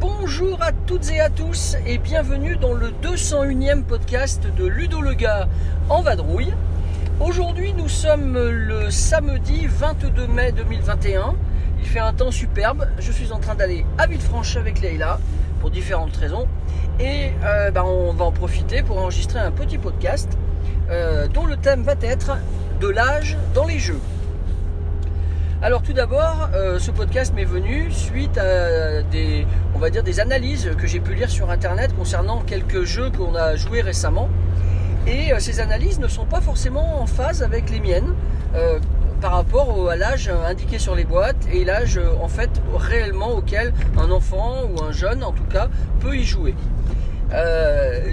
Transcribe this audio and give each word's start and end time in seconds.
Bonjour 0.00 0.62
à 0.62 0.72
toutes 0.86 1.10
et 1.12 1.20
à 1.20 1.30
tous 1.30 1.76
et 1.86 1.98
bienvenue 1.98 2.56
dans 2.56 2.74
le 2.74 2.88
201e 3.04 3.84
podcast 3.84 4.42
de 4.56 4.66
Ludo 4.66 5.00
le 5.00 5.14
gars 5.14 5.48
en 5.88 6.02
vadrouille. 6.02 6.52
Aujourd'hui 7.20 7.74
nous 7.74 7.88
sommes 7.90 8.38
le 8.38 8.90
samedi 8.90 9.66
22 9.66 10.26
mai 10.26 10.52
2021. 10.52 11.34
Il 11.78 11.84
fait 11.84 11.98
un 11.98 12.14
temps 12.14 12.30
superbe. 12.30 12.88
Je 12.98 13.12
suis 13.12 13.30
en 13.30 13.38
train 13.38 13.54
d'aller 13.54 13.84
à 13.98 14.06
Villefranche 14.06 14.56
avec 14.56 14.80
Leïla 14.80 15.20
pour 15.60 15.70
différentes 15.70 16.16
raisons. 16.16 16.48
Et 16.98 17.32
euh, 17.44 17.70
bah, 17.72 17.84
on 17.84 18.14
va 18.14 18.24
en 18.24 18.32
profiter 18.32 18.82
pour 18.82 18.96
enregistrer 18.96 19.38
un 19.38 19.50
petit 19.50 19.76
podcast 19.76 20.30
euh, 20.88 21.28
dont 21.28 21.44
le 21.44 21.58
thème 21.58 21.82
va 21.82 21.92
être 22.00 22.38
de 22.80 22.88
l'âge 22.88 23.36
dans 23.54 23.66
les 23.66 23.78
jeux. 23.78 24.00
Alors 25.60 25.82
tout 25.82 25.92
d'abord, 25.92 26.48
euh, 26.54 26.78
ce 26.78 26.90
podcast 26.90 27.34
m'est 27.34 27.44
venu 27.44 27.92
suite 27.92 28.38
à 28.38 29.02
des, 29.02 29.46
on 29.74 29.78
va 29.78 29.90
dire, 29.90 30.02
des 30.02 30.20
analyses 30.20 30.70
que 30.78 30.86
j'ai 30.86 31.00
pu 31.00 31.14
lire 31.14 31.28
sur 31.28 31.50
internet 31.50 31.94
concernant 31.94 32.40
quelques 32.40 32.84
jeux 32.84 33.10
qu'on 33.10 33.34
a 33.34 33.56
joués 33.56 33.82
récemment. 33.82 34.30
Et 35.06 35.32
euh, 35.32 35.38
ces 35.38 35.60
analyses 35.60 35.98
ne 35.98 36.08
sont 36.08 36.26
pas 36.26 36.40
forcément 36.40 37.00
en 37.00 37.06
phase 37.06 37.42
avec 37.42 37.70
les 37.70 37.80
miennes 37.80 38.14
euh, 38.54 38.78
par 39.20 39.32
rapport 39.32 39.90
à 39.90 39.96
l'âge 39.96 40.28
indiqué 40.28 40.78
sur 40.78 40.94
les 40.94 41.04
boîtes 41.04 41.46
et 41.52 41.64
l'âge 41.64 41.98
euh, 41.98 42.12
en 42.22 42.28
fait 42.28 42.50
réellement 42.74 43.32
auquel 43.32 43.72
un 43.98 44.10
enfant 44.10 44.62
ou 44.64 44.82
un 44.82 44.92
jeune 44.92 45.22
en 45.22 45.32
tout 45.32 45.44
cas 45.44 45.68
peut 46.00 46.16
y 46.16 46.24
jouer. 46.24 46.54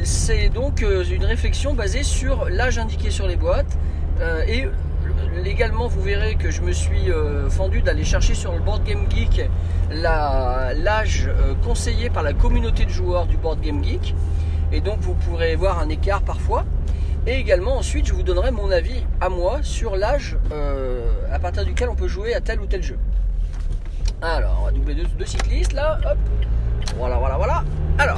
C'est 0.03 0.50
donc 0.50 0.81
une 0.81 1.25
réflexion 1.25 1.73
basée 1.73 2.03
sur 2.03 2.50
l'âge 2.50 2.78
indiqué 2.78 3.09
sur 3.09 3.25
les 3.25 3.36
boîtes 3.36 3.75
et 4.47 4.66
euh, 4.66 5.44
également 5.44 5.88
vous 5.88 6.02
verrez 6.02 6.36
que 6.36 6.52
je 6.52 6.62
me 6.62 6.72
suis 6.72 7.09
fendu 7.50 7.81
d'aller 7.81 8.03
chercher 8.03 8.36
sur 8.36 8.52
le 8.52 8.59
Board 8.59 8.84
Game 8.84 9.06
Geek 9.09 9.50
l'âge 9.90 11.31
conseillé 11.64 12.12
par 12.12 12.22
la 12.22 12.34
communauté 12.34 12.86
de 12.86 12.92
joueurs 12.92 13.25
du 13.25 13.38
Board 13.38 13.59
Game 13.59 13.84
Geek 13.84 14.14
et 14.72 14.82
donc 14.82 15.00
vous 15.00 15.14
pourrez 15.14 15.56
voir 15.56 15.80
un 15.80 15.90
écart 15.90 16.22
parfois 16.22 16.66
et 17.26 17.34
également 17.34 17.78
ensuite 17.78 18.06
je 18.08 18.14
vous 18.14 18.23
donnerai 18.23 18.52
mon 18.52 18.72
avis 18.72 19.04
à 19.22 19.30
moi 19.30 19.59
sur 19.62 19.96
l'âge 19.96 20.38
euh, 20.52 21.09
à 21.32 21.40
partir 21.40 21.66
duquel 21.66 21.90
on 21.90 21.96
peut 21.96 22.08
jouer 22.08 22.34
à 22.34 22.42
tel 22.42 22.59
ou 22.59 22.66
tel 22.66 22.84
jeu. 22.84 22.98
Alors 24.22 24.59
on 24.62 24.66
va 24.66 24.72
doubler 24.72 24.96
deux, 24.96 25.26
cyclistes 25.26 25.74
là, 25.74 26.00
hop, 26.06 26.18
voilà 26.98 27.18
voilà 27.18 27.38
voilà. 27.38 27.64
Alors 27.98 28.18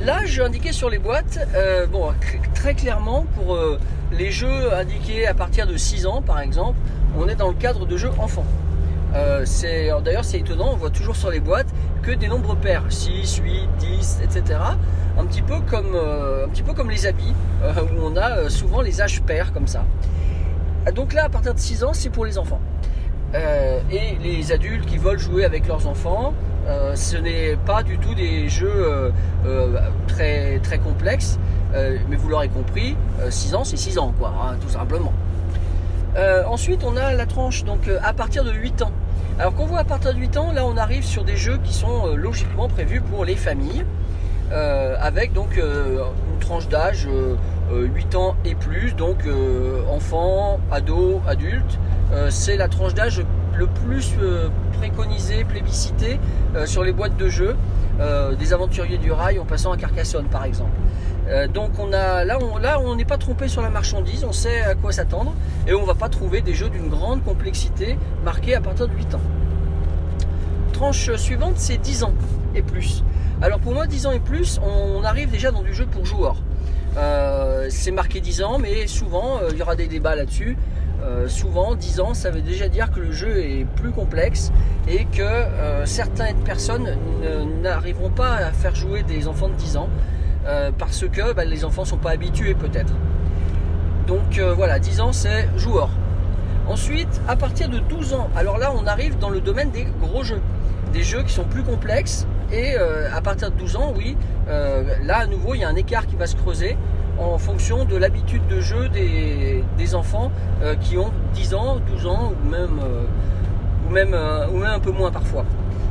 L'âge 0.00 0.38
indiqué 0.40 0.72
sur 0.72 0.90
les 0.90 0.98
boîtes, 0.98 1.38
euh, 1.54 1.86
bon, 1.86 2.12
très 2.54 2.74
clairement, 2.74 3.24
pour 3.36 3.54
euh, 3.54 3.78
les 4.12 4.30
jeux 4.30 4.74
indiqués 4.74 5.26
à 5.26 5.32
partir 5.32 5.66
de 5.66 5.76
6 5.78 6.04
ans, 6.06 6.20
par 6.20 6.40
exemple, 6.40 6.76
on 7.16 7.26
est 7.28 7.36
dans 7.36 7.48
le 7.48 7.54
cadre 7.54 7.86
de 7.86 7.96
jeux 7.96 8.10
enfants. 8.18 8.44
D'ailleurs, 9.14 10.24
c'est 10.24 10.40
étonnant, 10.40 10.72
on 10.72 10.76
voit 10.76 10.90
toujours 10.90 11.14
sur 11.14 11.30
les 11.30 11.38
boîtes 11.38 11.72
que 12.04 12.12
des 12.12 12.28
nombres 12.28 12.54
pairs, 12.54 12.84
6, 12.88 13.40
8, 13.42 13.68
10, 13.78 14.20
etc. 14.22 14.60
Un 15.16 15.24
petit 15.24 15.42
peu 15.42 15.60
comme, 15.60 15.94
euh, 15.94 16.44
un 16.44 16.48
petit 16.48 16.62
peu 16.62 16.74
comme 16.74 16.90
les 16.90 17.06
habits, 17.06 17.34
euh, 17.62 17.72
où 17.82 18.02
on 18.02 18.16
a 18.16 18.38
euh, 18.38 18.48
souvent 18.50 18.82
les 18.82 19.00
âges 19.00 19.22
pairs 19.22 19.52
comme 19.52 19.66
ça. 19.66 19.84
Donc 20.94 21.14
là, 21.14 21.24
à 21.24 21.28
partir 21.30 21.54
de 21.54 21.58
6 21.58 21.84
ans, 21.84 21.92
c'est 21.94 22.10
pour 22.10 22.26
les 22.26 22.36
enfants. 22.36 22.60
Et 23.90 24.16
les 24.22 24.52
adultes 24.52 24.86
qui 24.86 24.96
veulent 24.96 25.18
jouer 25.18 25.44
avec 25.44 25.66
leurs 25.66 25.88
enfants, 25.88 26.34
ce 26.94 27.16
n'est 27.16 27.56
pas 27.56 27.82
du 27.82 27.98
tout 27.98 28.14
des 28.14 28.48
jeux 28.48 29.12
très, 30.06 30.60
très 30.60 30.78
complexes, 30.78 31.40
mais 31.72 32.14
vous 32.16 32.28
l'aurez 32.28 32.48
compris, 32.48 32.96
6 33.28 33.56
ans 33.56 33.64
c'est 33.64 33.76
6 33.76 33.98
ans, 33.98 34.14
quoi, 34.16 34.28
hein, 34.28 34.54
tout 34.60 34.68
simplement. 34.68 35.12
Ensuite, 36.46 36.84
on 36.84 36.96
a 36.96 37.12
la 37.14 37.26
tranche 37.26 37.64
donc 37.64 37.90
à 38.02 38.12
partir 38.12 38.44
de 38.44 38.52
8 38.52 38.82
ans. 38.82 38.92
Alors 39.38 39.52
qu'on 39.54 39.66
voit 39.66 39.80
à 39.80 39.84
partir 39.84 40.14
de 40.14 40.18
8 40.20 40.36
ans, 40.36 40.52
là 40.52 40.64
on 40.64 40.76
arrive 40.76 41.04
sur 41.04 41.24
des 41.24 41.36
jeux 41.36 41.58
qui 41.64 41.74
sont 41.74 42.06
euh, 42.06 42.14
logiquement 42.14 42.68
prévus 42.68 43.00
pour 43.00 43.24
les 43.24 43.34
familles, 43.34 43.84
euh, 44.52 44.94
avec 45.00 45.32
donc 45.32 45.58
euh, 45.58 46.04
une 46.32 46.38
tranche 46.38 46.68
d'âge 46.68 47.08
euh, 47.08 47.34
euh, 47.72 47.86
8 47.86 48.14
ans 48.14 48.36
et 48.44 48.54
plus, 48.54 48.94
donc 48.94 49.24
enfants, 49.90 50.60
ados, 50.70 51.20
adultes. 51.26 51.78
C'est 52.30 52.56
la 52.56 52.68
tranche 52.68 52.94
d'âge 52.94 53.24
le 53.56 53.66
plus 53.66 54.14
euh, 54.20 54.48
préconisé, 54.78 55.42
plébiscité 55.42 56.20
euh, 56.54 56.64
sur 56.64 56.84
les 56.84 56.92
boîtes 56.92 57.16
de 57.16 57.28
jeux 57.28 57.56
des 58.40 58.52
aventuriers 58.52 58.98
du 58.98 59.12
rail 59.12 59.38
en 59.38 59.44
passant 59.44 59.70
à 59.70 59.76
Carcassonne 59.76 60.24
par 60.24 60.44
exemple. 60.44 60.72
Euh, 61.28 61.48
donc 61.48 61.78
on 61.78 61.92
a 61.94 62.24
là 62.24 62.38
on 62.84 62.94
n'est 62.96 63.04
pas 63.06 63.16
trompé 63.16 63.48
sur 63.48 63.62
la 63.62 63.70
marchandise, 63.70 64.24
on 64.24 64.32
sait 64.32 64.60
à 64.60 64.74
quoi 64.74 64.92
s'attendre 64.92 65.34
et 65.66 65.72
on 65.72 65.84
va 65.84 65.94
pas 65.94 66.10
trouver 66.10 66.42
des 66.42 66.52
jeux 66.52 66.68
d'une 66.68 66.88
grande 66.88 67.24
complexité 67.24 67.96
marqués 68.24 68.54
à 68.54 68.60
partir 68.60 68.88
de 68.88 68.92
8 68.94 69.14
ans. 69.14 69.20
Tranche 70.72 71.14
suivante 71.16 71.54
c'est 71.56 71.78
10 71.78 72.04
ans 72.04 72.12
et 72.54 72.62
plus. 72.62 73.02
Alors 73.40 73.58
pour 73.58 73.72
moi 73.72 73.86
10 73.86 74.06
ans 74.06 74.12
et 74.12 74.20
plus, 74.20 74.60
on 74.62 75.02
arrive 75.02 75.30
déjà 75.30 75.50
dans 75.50 75.62
du 75.62 75.72
jeu 75.72 75.86
pour 75.86 76.04
joueurs. 76.04 76.36
Euh, 76.96 77.66
c'est 77.70 77.90
marqué 77.90 78.20
10 78.20 78.42
ans 78.42 78.58
mais 78.58 78.86
souvent 78.86 79.38
euh, 79.38 79.48
il 79.52 79.58
y 79.58 79.62
aura 79.62 79.76
des 79.76 79.86
débats 79.86 80.14
là-dessus. 80.16 80.56
Souvent 81.26 81.74
10 81.74 82.00
ans 82.00 82.14
ça 82.14 82.30
veut 82.30 82.40
déjà 82.40 82.68
dire 82.68 82.90
que 82.90 82.98
le 82.98 83.12
jeu 83.12 83.36
est 83.38 83.66
plus 83.76 83.90
complexe 83.90 84.50
et 84.88 85.04
que 85.04 85.28
certaines 85.84 86.38
personnes 86.38 86.96
ne- 87.20 87.62
n'arriveront 87.62 88.08
pas 88.08 88.36
à 88.36 88.52
faire 88.52 88.74
jouer 88.74 89.02
des 89.02 89.28
enfants 89.28 89.48
de 89.48 89.54
10 89.54 89.76
ans 89.76 89.90
euh, 90.46 90.70
parce 90.76 91.06
que 91.08 91.32
bah, 91.32 91.44
les 91.44 91.64
enfants 91.64 91.84
sont 91.84 91.96
pas 91.96 92.10
habitués 92.10 92.54
peut-être. 92.54 92.92
Donc 94.06 94.38
euh, 94.38 94.52
voilà, 94.52 94.78
10 94.78 95.00
ans 95.00 95.12
c'est 95.12 95.48
joueur. 95.56 95.88
Ensuite, 96.68 97.20
à 97.28 97.36
partir 97.36 97.68
de 97.68 97.78
12 97.78 98.14
ans, 98.14 98.28
alors 98.36 98.58
là 98.58 98.72
on 98.74 98.86
arrive 98.86 99.18
dans 99.18 99.30
le 99.30 99.40
domaine 99.40 99.70
des 99.70 99.86
gros 100.00 100.22
jeux, 100.22 100.40
des 100.92 101.02
jeux 101.02 101.22
qui 101.22 101.32
sont 101.32 101.44
plus 101.44 101.62
complexes 101.62 102.26
et 102.52 102.74
euh, 102.76 103.08
à 103.14 103.22
partir 103.22 103.50
de 103.50 103.56
12 103.56 103.76
ans, 103.76 103.92
oui, 103.96 104.16
là 104.46 105.18
à 105.20 105.26
nouveau 105.26 105.54
il 105.54 105.60
y 105.60 105.64
a 105.64 105.68
un 105.68 105.76
écart 105.76 106.06
qui 106.06 106.16
va 106.16 106.26
se 106.26 106.36
creuser 106.36 106.76
en 107.18 107.38
fonction 107.38 107.84
de 107.84 107.96
l'habitude 107.96 108.46
de 108.48 108.60
jeu 108.60 108.88
des, 108.88 109.94
enfants 109.94 110.30
qui 110.80 110.98
ont 110.98 111.12
10 111.34 111.54
ans, 111.54 111.76
12 111.86 112.06
ans 112.06 112.32
ou 112.44 112.50
même, 112.50 112.80
ou 113.88 113.92
même 113.92 114.14
un 114.14 114.80
peu 114.80 114.90
moins 114.90 115.10
parfois, 115.10 115.44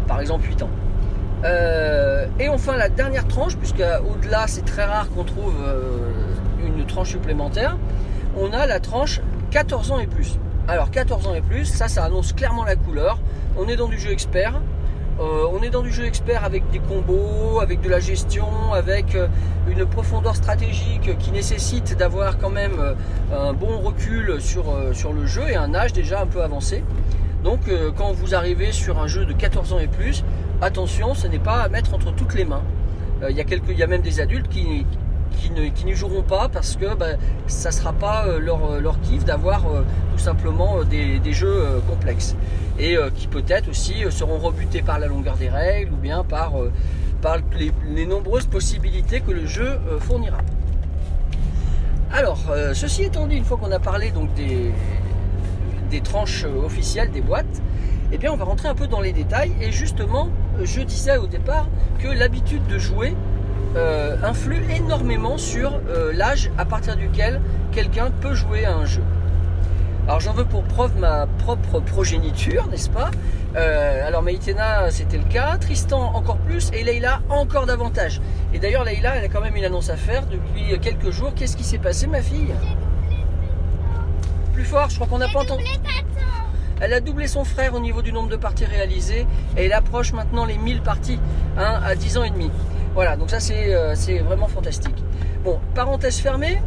par 0.08 0.20
exemple 0.20 0.46
8 0.48 0.64
ans. 0.64 0.70
Euh, 1.44 2.26
et 2.40 2.48
enfin 2.50 2.78
la 2.78 2.90
dernière 2.90 3.28
tranche, 3.28 3.58
puisque 3.58 3.84
au-delà 4.10 4.48
c'est 4.48 4.64
très 4.64 4.86
rare 4.86 5.10
qu'on 5.10 5.24
trouve 5.24 5.56
euh, 5.66 6.10
une 6.66 6.86
tranche 6.86 7.10
supplémentaire, 7.10 7.78
on 8.38 8.54
a 8.54 8.66
la 8.66 8.80
tranche 8.80 9.22
14 9.52 9.92
ans 9.92 10.00
et 10.00 10.08
plus. 10.08 10.40
Alors 10.68 10.90
14 10.92 11.28
ans 11.28 11.34
et 11.34 11.42
plus, 11.42 11.66
ça 11.66 11.88
ça 11.88 12.06
annonce 12.06 12.34
clairement 12.34 12.64
la 12.64 12.76
couleur. 12.76 13.20
On 13.58 13.68
est 13.68 13.76
dans 13.76 13.90
du 13.90 14.00
jeu 14.00 14.12
expert. 14.12 14.62
Euh, 15.20 15.46
on 15.52 15.62
est 15.62 15.70
dans 15.70 15.84
du 15.84 15.92
jeu 15.92 16.06
expert 16.06 16.44
avec 16.44 16.68
des 16.72 16.80
combos, 16.80 17.60
avec 17.62 17.82
de 17.82 17.90
la 17.90 18.00
gestion, 18.00 18.48
avec 18.74 19.16
une 19.68 19.86
profondeur 19.86 20.36
stratégique 20.36 21.18
qui 21.20 21.32
nécessite 21.32 21.96
d'avoir 21.98 22.40
quand 22.40 22.50
même 22.50 22.96
un 23.32 23.54
bon 23.54 23.80
recul 23.80 24.42
sur, 24.42 24.64
le 25.14 25.26
jeu 25.28 25.44
et 25.50 25.56
un 25.56 25.76
âge 25.76 25.94
déjà 25.94 26.22
un 26.22 26.26
peu 26.26 26.42
avancé. 26.42 26.84
Donc 27.44 27.60
quand 27.96 28.12
vous 28.14 28.34
arrivez 28.34 28.72
sur 28.72 29.00
un 29.00 29.06
jeu 29.06 29.26
de 29.26 29.34
14 29.34 29.74
ans 29.74 29.80
et 29.80 29.88
plus, 29.88 30.24
attention, 30.62 31.14
ce 31.14 31.28
n'est 31.28 31.40
pas 31.40 31.62
à 31.62 31.70
mettre 31.70 31.94
entre 31.94 32.14
toutes 32.14 32.34
les 32.36 32.46
mains. 32.46 32.64
Euh, 33.22 33.32
Il 33.32 33.38
y, 33.38 33.42
a 33.42 33.46
il 33.46 33.78
y 33.78 33.84
a 33.84 33.88
même 33.88 34.02
des 34.02 34.20
adultes 34.20 34.50
qui, 34.50 34.86
qui 35.76 35.86
n'y 35.86 35.94
joueront 35.94 36.22
pas 36.22 36.50
parce 36.50 36.76
que 36.76 36.96
bah, 36.96 37.18
ça 37.48 37.70
ne 37.70 37.74
sera 37.74 37.94
pas 37.94 38.26
euh, 38.26 38.40
leur, 38.40 38.80
leur 38.80 39.00
kiff 39.02 39.26
d'avoir 39.26 39.66
euh, 39.68 39.84
tout 40.14 40.20
simplement 40.20 40.80
euh, 40.80 40.84
des, 40.84 41.34
jeux 41.34 41.48
euh, 41.48 41.80
complexes 41.90 42.36
et 42.80 42.98
euh, 42.98 43.10
qui 43.16 43.28
peut-être 43.28 43.70
aussi 43.70 44.04
euh, 44.04 44.12
seront 44.12 44.38
rebutés 44.38 44.82
par 44.82 45.00
la 45.00 45.08
longueur 45.08 45.36
des 45.38 45.50
règles 45.50 45.94
ou 45.94 45.98
bien 45.98 46.24
par, 46.24 46.62
euh, 46.62 46.72
les, 47.94 48.06
nombreuses 48.06 48.48
possibilités 48.48 49.22
que 49.22 49.32
le 49.32 49.46
jeu 49.46 49.80
euh, 49.88 50.00
fournira. 50.00 50.40
Alors, 52.12 52.40
euh, 52.52 52.74
ceci 52.74 53.04
étant 53.04 53.28
dit, 53.28 53.38
une 53.38 53.46
fois 53.46 53.58
qu'on 53.58 53.72
a 53.72 53.80
parlé 53.80 54.12
donc 54.12 54.30
des, 54.34 54.72
tranches 56.02 56.44
euh, 56.46 56.66
officielles 56.66 57.12
des 57.12 57.22
boîtes, 57.22 57.62
eh 58.14 58.18
bien 58.20 58.32
on 58.32 58.36
va 58.38 58.46
rentrer 58.46 58.68
un 58.68 58.76
peu 58.76 58.86
dans 58.86 59.02
les 59.02 59.12
détails 59.12 59.52
et 59.60 59.72
justement 59.72 60.30
je 60.62 60.82
disais 60.82 61.18
au 61.18 61.26
départ 61.26 61.68
que 61.98 62.08
l'habitude 62.08 62.66
de 62.68 62.78
jouer 62.78 63.16
euh, 63.76 64.18
influe 64.22 64.64
énormément 64.72 65.40
sur 65.40 65.82
euh, 65.90 66.14
l'âge 66.14 66.52
à 66.60 66.66
partir 66.66 66.96
duquel 66.96 67.42
quelqu'un 67.72 68.12
peut 68.22 68.36
jouer 68.36 68.66
à 68.66 68.76
un 68.76 68.86
jeu. 68.86 69.02
Alors 70.08 70.20
j'en 70.20 70.34
veux 70.34 70.46
pour 70.46 70.64
preuve 70.64 70.96
ma 71.00 71.26
propre 71.40 71.80
progéniture, 71.80 72.68
n'est-ce 72.68 72.90
pas? 72.90 73.10
Euh, 73.56 74.08
Alors 74.08 74.22
Maïtena 74.22 74.92
c'était 74.92 75.18
le 75.18 75.24
cas, 75.24 75.58
Tristan 75.58 76.14
encore 76.14 76.38
plus 76.38 76.70
et 76.72 76.84
Leïla 76.84 77.22
encore 77.30 77.66
davantage. 77.66 78.22
Et 78.54 78.60
d'ailleurs 78.60 78.84
Leïla 78.84 79.16
elle 79.16 79.26
a 79.26 79.28
quand 79.28 79.42
même 79.42 79.56
une 79.56 79.66
annonce 79.66 79.90
à 79.90 79.98
faire 79.98 80.28
depuis 80.28 80.80
quelques 80.80 81.10
jours. 81.10 81.34
Qu'est-ce 81.36 81.58
qui 81.58 81.64
s'est 81.64 81.80
passé 81.80 82.06
ma 82.06 82.22
fille? 82.22 82.54
Plus 84.54 84.66
fort, 84.66 84.88
je 84.92 84.96
crois 84.96 85.08
qu'on 85.08 85.18
n'a 85.18 85.30
pas 85.30 85.40
entendu. 85.40 85.64
Elle 86.84 86.92
a 86.92 87.00
doublé 87.00 87.28
son 87.28 87.46
frère 87.46 87.76
au 87.76 87.80
niveau 87.80 88.02
du 88.02 88.12
nombre 88.12 88.28
de 88.28 88.36
parties 88.36 88.66
réalisées 88.66 89.26
et 89.56 89.66
elle 89.66 89.72
approche 89.72 90.12
maintenant 90.12 90.44
les 90.44 90.58
1000 90.58 90.82
parties 90.82 91.18
hein, 91.58 91.80
à 91.82 91.96
10 91.96 92.18
ans 92.18 92.24
et 92.26 92.30
demi. 92.30 92.52
Voilà, 92.94 93.16
donc 93.16 93.30
ça 93.30 93.40
c'est 93.40 93.74
euh, 93.74 93.96
vraiment 94.26 94.48
fantastique. 94.48 95.02
Bon, 95.46 95.60
parenthèse 95.76 96.18
fermée, 96.18 96.62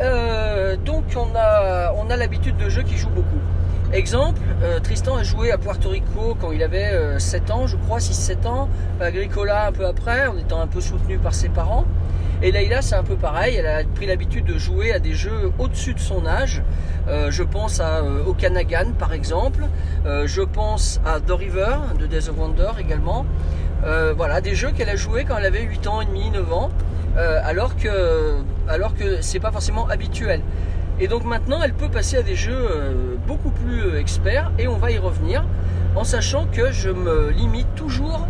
euh, 0.00 0.78
donc 0.78 1.04
on 1.16 1.36
a, 1.36 2.16
l'habitude 2.16 2.56
de 2.56 2.70
jeux 2.70 2.82
qui 2.82 2.96
jouent 2.96 3.10
beaucoup. 3.10 3.40
Exemple, 3.92 4.40
euh, 4.62 4.80
Tristan 4.80 5.16
a 5.16 5.22
joué 5.22 5.52
à 5.52 5.58
Puerto 5.58 5.90
Rico 5.90 6.34
quand 6.40 6.50
il 6.52 6.62
avait 6.62 7.18
7 7.18 7.50
ans, 7.50 7.66
je 7.66 7.76
crois, 7.76 7.98
6-7 7.98 8.46
ans, 8.46 8.70
Agricola 9.02 9.66
un 9.66 9.72
peu 9.72 9.84
après, 9.84 10.28
en 10.28 10.38
étant 10.38 10.62
un 10.62 10.66
peu 10.66 10.80
soutenu 10.80 11.18
par 11.18 11.34
ses 11.34 11.50
parents. 11.50 11.84
Et 12.44 12.50
Leïla, 12.50 12.82
c'est 12.82 12.96
un 12.96 13.04
peu 13.04 13.14
pareil, 13.14 13.54
elle 13.54 13.68
a 13.68 13.84
pris 13.84 14.06
l'habitude 14.06 14.44
de 14.44 14.58
jouer 14.58 14.92
à 14.92 14.98
des 14.98 15.12
jeux 15.12 15.52
au-dessus 15.60 15.94
de 15.94 16.00
son 16.00 16.26
âge. 16.26 16.60
Euh, 17.06 17.30
je 17.30 17.44
pense 17.44 17.78
à 17.78 17.98
euh, 17.98 18.24
Okanagan 18.26 18.94
par 18.98 19.12
exemple, 19.12 19.62
euh, 20.06 20.26
je 20.26 20.42
pense 20.42 21.00
à 21.06 21.20
The 21.20 21.30
River 21.30 21.76
de 22.00 22.06
Days 22.06 22.28
of 22.28 22.36
Wonder 22.36 22.70
également. 22.80 23.24
voilà, 24.16 24.40
des 24.40 24.56
jeux 24.56 24.72
qu'elle 24.72 24.88
a 24.88 24.96
joué 24.96 25.24
quand 25.24 25.36
elle 25.38 25.46
avait 25.46 25.62
8 25.62 25.86
ans 25.86 26.00
et 26.00 26.04
demi, 26.04 26.30
9 26.30 26.52
ans, 26.52 26.70
alors 27.16 27.76
que, 27.76 28.38
alors 28.68 28.94
que 28.94 29.20
c'est 29.20 29.40
pas 29.40 29.52
forcément 29.52 29.86
habituel. 29.88 30.40
Et 30.98 31.06
donc 31.06 31.24
maintenant, 31.24 31.60
elle 31.62 31.74
peut 31.74 31.88
passer 31.88 32.16
à 32.16 32.22
des 32.22 32.36
jeux 32.36 33.18
beaucoup 33.26 33.50
plus 33.50 33.96
experts 33.96 34.50
et 34.58 34.66
on 34.66 34.78
va 34.78 34.90
y 34.90 34.98
revenir 34.98 35.44
en 35.94 36.04
sachant 36.04 36.46
que 36.46 36.72
je 36.72 36.90
me 36.90 37.30
limite 37.30 37.72
toujours 37.76 38.26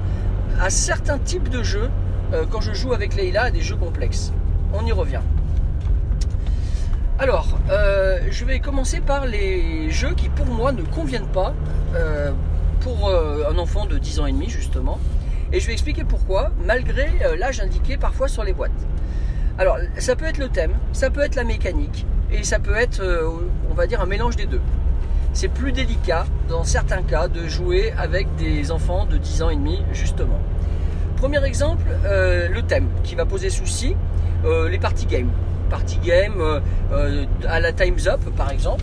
à 0.61 0.69
certains 0.71 1.19
types 1.19 1.49
de 1.49 1.63
jeux 1.63 1.91
euh, 2.33 2.45
quand 2.51 2.61
je 2.61 2.73
joue 2.73 2.93
avec 2.93 3.15
Leïla 3.15 3.45
à 3.45 3.51
des 3.51 3.61
jeux 3.61 3.77
complexes. 3.77 4.33
On 4.73 4.85
y 4.87 4.93
revient. 4.93 5.21
Alors, 7.19 7.59
euh, 7.71 8.21
je 8.31 8.45
vais 8.45 8.59
commencer 8.59 9.01
par 9.01 9.27
les 9.27 9.91
jeux 9.91 10.15
qui 10.15 10.29
pour 10.29 10.47
moi 10.47 10.73
ne 10.73 10.83
conviennent 10.83 11.29
pas 11.29 11.55
euh, 11.95 12.33
pour 12.81 13.11
un 13.11 13.59
enfant 13.59 13.87
de 13.87 13.99
10 13.99 14.21
ans 14.21 14.27
et 14.27 14.33
demi 14.33 14.49
justement. 14.49 14.99
Et 15.53 15.61
je 15.61 15.67
vais 15.67 15.73
expliquer 15.73 16.05
pourquoi, 16.05 16.51
malgré 16.65 17.11
l'âge 17.39 17.61
indiqué 17.61 17.97
parfois 17.97 18.27
sur 18.27 18.43
les 18.43 18.55
boîtes. 18.55 18.71
Alors, 19.59 19.77
ça 19.99 20.17
peut 20.17 20.25
être 20.25 20.39
le 20.39 20.49
thème, 20.49 20.73
ça 20.93 21.11
peut 21.11 21.21
être 21.21 21.37
la 21.37 21.45
mécanique, 21.45 22.07
et 22.33 22.43
ça 22.43 22.59
peut 22.59 22.75
être, 22.75 23.03
on 23.71 23.75
va 23.75 23.87
dire, 23.87 24.01
un 24.01 24.07
mélange 24.07 24.35
des 24.35 24.47
deux. 24.47 24.63
C'est 25.35 25.49
plus 25.49 25.73
délicat, 25.73 26.25
dans 26.49 26.65
certains 26.65 27.03
cas, 27.03 27.29
de 27.29 27.47
jouer 27.47 27.93
avec 27.99 28.35
des 28.37 28.73
enfants 28.73 29.05
de 29.05 29.19
10 29.19 29.43
ans 29.43 29.51
et 29.51 29.57
demi, 29.57 29.85
justement. 29.93 30.41
Premier 31.23 31.45
exemple, 31.45 31.85
euh, 32.05 32.49
le 32.49 32.63
thème 32.63 32.89
qui 33.05 33.15
va 33.15 33.25
poser 33.25 33.49
souci, 33.49 33.95
euh, 34.45 34.69
les 34.69 34.79
party 34.79 35.07
games. 35.07 35.31
Party 35.71 36.01
game 36.05 36.35
euh, 36.41 37.27
à 37.47 37.61
la 37.61 37.73
Time's 37.73 38.09
Up 38.09 38.19
par 38.37 38.51
exemple. 38.51 38.83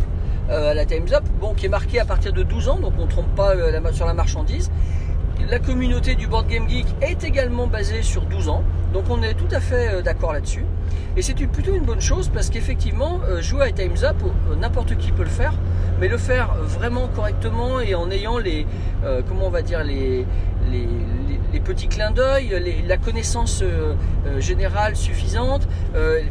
à 0.50 0.74
la 0.74 0.86
Time's 0.86 1.12
Up, 1.12 1.26
bon, 1.42 1.54
qui 1.54 1.66
est 1.66 1.70
marqué 1.70 2.00
à 2.00 2.06
partir 2.06 2.32
de 2.32 2.42
12 2.42 2.70
ans, 2.70 2.80
donc 2.80 2.94
on 2.98 3.08
ne 3.08 3.12
trompe 3.12 3.36
pas 3.36 3.56
sur 3.92 4.06
la 4.06 4.14
marchandise. 4.14 4.72
La 5.52 5.60
communauté 5.60 6.16
du 6.16 6.28
Board 6.28 6.48
Game 6.48 6.70
Geek 6.70 6.88
est 7.02 7.26
également 7.26 7.68
basée 7.68 8.04
sur 8.04 8.22
12 8.22 8.48
ans, 8.48 8.64
donc 8.94 9.04
on 9.10 9.22
est 9.22 9.34
tout 9.34 9.54
à 9.54 9.60
fait 9.60 10.02
d'accord 10.02 10.32
là-dessus. 10.32 10.64
Et 11.18 11.22
c'est 11.22 11.34
plutôt 11.34 11.76
une 11.76 11.84
bonne 11.84 12.00
chose 12.00 12.30
parce 12.34 12.50
qu'effectivement, 12.50 13.20
jouer 13.42 13.66
à 13.66 13.72
Time's 13.74 14.06
Up, 14.06 14.16
n'importe 14.58 14.96
qui 14.96 15.12
peut 15.12 15.24
le 15.24 15.30
faire, 15.30 15.56
mais 16.00 16.08
le 16.08 16.18
faire 16.18 16.54
vraiment 16.64 17.10
correctement 17.10 17.82
et 17.82 17.96
en 17.96 18.10
ayant 18.10 18.38
les, 18.38 18.66
comment 19.28 19.48
on 19.48 19.52
va 19.52 19.62
dire, 19.62 19.84
les, 19.84 20.26
les, 20.72 20.88
les 21.54 21.60
petits 21.60 21.88
clins 21.88 22.12
d'œil, 22.12 22.84
la 22.88 22.98
connaissance 22.98 23.62
euh, 23.62 23.94
euh, 24.28 24.40
générale 24.40 24.96
suffisante, 24.96 25.68
euh, 25.96 26.22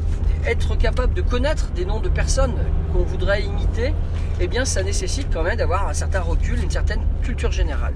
être 0.46 0.76
capable 0.76 1.14
de 1.14 1.22
connaître 1.22 1.70
des 1.70 1.84
noms 1.84 2.00
de 2.00 2.08
personnes 2.08 2.54
qu'on 2.92 3.02
voudrait 3.02 3.42
imiter, 3.42 3.94
eh 4.40 4.46
bien 4.46 4.64
ça 4.64 4.82
nécessite 4.82 5.28
quand 5.32 5.42
même 5.42 5.56
d'avoir 5.56 5.88
un 5.88 5.92
certain 5.92 6.20
recul, 6.20 6.62
une 6.62 6.70
certaine 6.70 7.00
culture 7.22 7.52
générale. 7.52 7.94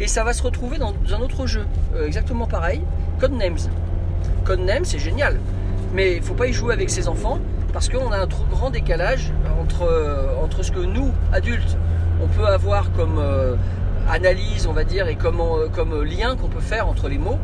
Et 0.00 0.06
ça 0.06 0.24
va 0.24 0.32
se 0.32 0.42
retrouver 0.42 0.78
dans 0.78 0.94
un 1.12 1.20
autre 1.20 1.46
jeu, 1.46 1.64
exactement 2.04 2.46
pareil, 2.46 2.82
Codenames. 3.20 3.68
Codenames, 4.44 4.84
c'est 4.84 4.98
génial, 4.98 5.38
mais 5.92 6.14
il 6.14 6.20
ne 6.20 6.24
faut 6.24 6.34
pas 6.34 6.46
y 6.46 6.52
jouer 6.52 6.72
avec 6.72 6.90
ses 6.90 7.06
enfants 7.08 7.38
parce 7.72 7.88
qu'on 7.88 8.10
a 8.10 8.18
un 8.18 8.26
trop 8.26 8.44
grand 8.50 8.70
décalage 8.70 9.32
entre, 9.60 10.36
entre 10.42 10.62
ce 10.62 10.72
que 10.72 10.80
nous, 10.80 11.12
adultes, 11.32 11.76
on 12.20 12.26
peut 12.26 12.46
avoir 12.46 12.90
comme 12.92 13.20
analyse, 14.08 14.66
on 14.66 14.72
va 14.72 14.84
dire, 14.84 15.08
et 15.08 15.16
comme, 15.16 15.40
euh, 15.40 15.68
comme 15.68 16.02
lien 16.02 16.36
qu'on 16.36 16.48
peut 16.48 16.60
faire 16.60 16.88
entre 16.88 17.08
les 17.08 17.18
mots. 17.18 17.38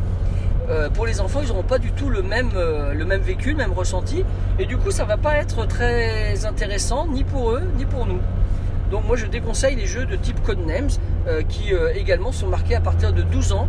Euh, 0.69 0.89
pour 0.89 1.07
les 1.07 1.19
enfants, 1.19 1.39
ils 1.41 1.47
n'auront 1.47 1.63
pas 1.63 1.79
du 1.79 1.91
tout 1.91 2.09
le 2.09 2.21
même, 2.21 2.51
euh, 2.55 2.93
le 2.93 3.05
même 3.05 3.21
vécu, 3.21 3.51
le 3.51 3.57
même 3.57 3.73
ressenti. 3.73 4.23
Et 4.59 4.65
du 4.65 4.77
coup, 4.77 4.91
ça 4.91 5.03
va 5.03 5.17
pas 5.17 5.37
être 5.37 5.65
très 5.65 6.45
intéressant, 6.45 7.07
ni 7.07 7.23
pour 7.23 7.51
eux, 7.51 7.63
ni 7.77 7.85
pour 7.85 8.05
nous. 8.05 8.19
Donc 8.91 9.05
moi, 9.05 9.15
je 9.15 9.25
déconseille 9.25 9.75
les 9.75 9.85
jeux 9.85 10.05
de 10.05 10.15
type 10.15 10.41
Codenames, 10.43 10.89
qui 11.47 11.73
également 11.93 12.31
sont 12.31 12.47
marqués 12.47 12.73
à 12.73 12.81
partir 12.81 13.13
de 13.13 13.21
12 13.21 13.51
ans. 13.51 13.67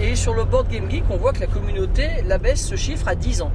Et 0.00 0.14
sur 0.14 0.32
le 0.32 0.44
board 0.44 0.68
Game 0.68 0.88
Geek, 0.88 1.02
on 1.10 1.16
voit 1.16 1.32
que 1.32 1.40
la 1.40 1.48
communauté 1.48 2.06
la 2.28 2.38
baisse 2.38 2.64
ce 2.64 2.76
chiffre 2.76 3.08
à 3.08 3.16
10 3.16 3.42
ans. 3.42 3.50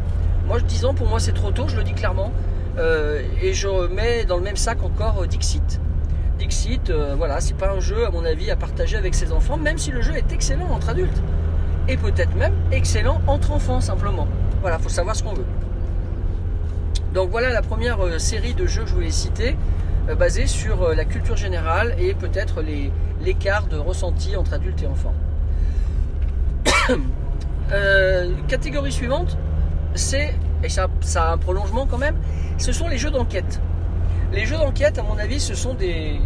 Moi, 0.46 0.60
10 0.60 0.84
ans, 0.84 0.94
pour 0.94 1.08
moi, 1.08 1.22
c'est 1.22 1.32
trop 1.32 1.52
tôt, 1.52 1.70
je 1.70 1.78
le 1.78 1.84
dis 1.84 1.94
clairement. 1.94 2.34
et 3.42 3.54
je 3.54 3.88
mets 3.88 4.26
dans 4.26 4.36
le 4.36 4.44
même 4.44 4.58
sac 4.58 4.84
encore 4.84 5.26
Dixit. 5.26 5.80
Dixit, 6.40 6.90
euh, 6.90 7.16
voilà, 7.18 7.42
c'est 7.42 7.54
pas 7.54 7.70
un 7.72 7.82
jeu 7.82 8.08
à 8.08 8.12
mon 8.12 8.24
avis 8.24 8.50
à 8.50 8.56
partager 8.56 8.96
avec 8.96 9.14
ses 9.14 9.34
enfants, 9.34 9.58
même 9.58 9.78
si 9.78 9.92
le 9.92 10.02
jeu 10.02 10.16
est 10.16 10.32
excellent 10.32 10.70
entre 10.72 10.90
adultes. 10.90 11.22
Et 11.90 11.98
peut-être 11.98 12.34
même 12.36 12.54
excellent 12.72 13.22
entre 13.28 13.52
enfants 13.52 13.82
simplement. 13.82 14.28
Voilà, 14.62 14.80
faut 14.80 14.90
savoir 14.90 15.16
ce 15.16 15.24
qu'on 15.24 15.34
veut. 15.34 15.46
Donc 17.14 17.30
voilà 17.30 17.50
la 17.50 17.62
première 17.62 18.04
euh, 18.04 18.20
série 18.20 18.54
de 18.54 18.66
jeux 18.66 18.84
que 18.84 18.90
je 18.90 18.96
voulais 18.96 19.12
citer, 19.12 19.58
euh, 20.08 20.16
basée 20.16 20.48
sur 20.48 20.90
la 20.90 21.04
culture 21.04 21.36
générale 21.36 21.94
et 22.00 22.14
peut-être 22.14 22.64
l'écart 23.22 23.68
de 23.68 23.78
ressenti 23.78 24.38
entre 24.38 24.54
adultes 24.54 24.82
et 24.82 24.88
enfants. 24.88 25.14
catégorie 28.48 28.92
suivante, 28.92 29.38
c'est, 29.94 30.34
et 30.64 30.70
ça, 30.70 30.88
ça 31.02 31.26
a 31.26 31.34
un 31.34 31.38
prolongement 31.38 31.86
quand 31.86 31.98
même, 31.98 32.16
ce 32.58 32.72
sont 32.72 32.88
les 32.88 32.98
jeux 32.98 33.12
d'enquête. 33.12 33.62
Les 34.32 34.46
jeux 34.46 34.58
d'enquête, 34.58 35.00
à 35.00 35.04
mon 35.04 35.18
avis, 35.18 35.40
ce 35.40 35.56
sont 35.56 35.74
des, 35.74 36.20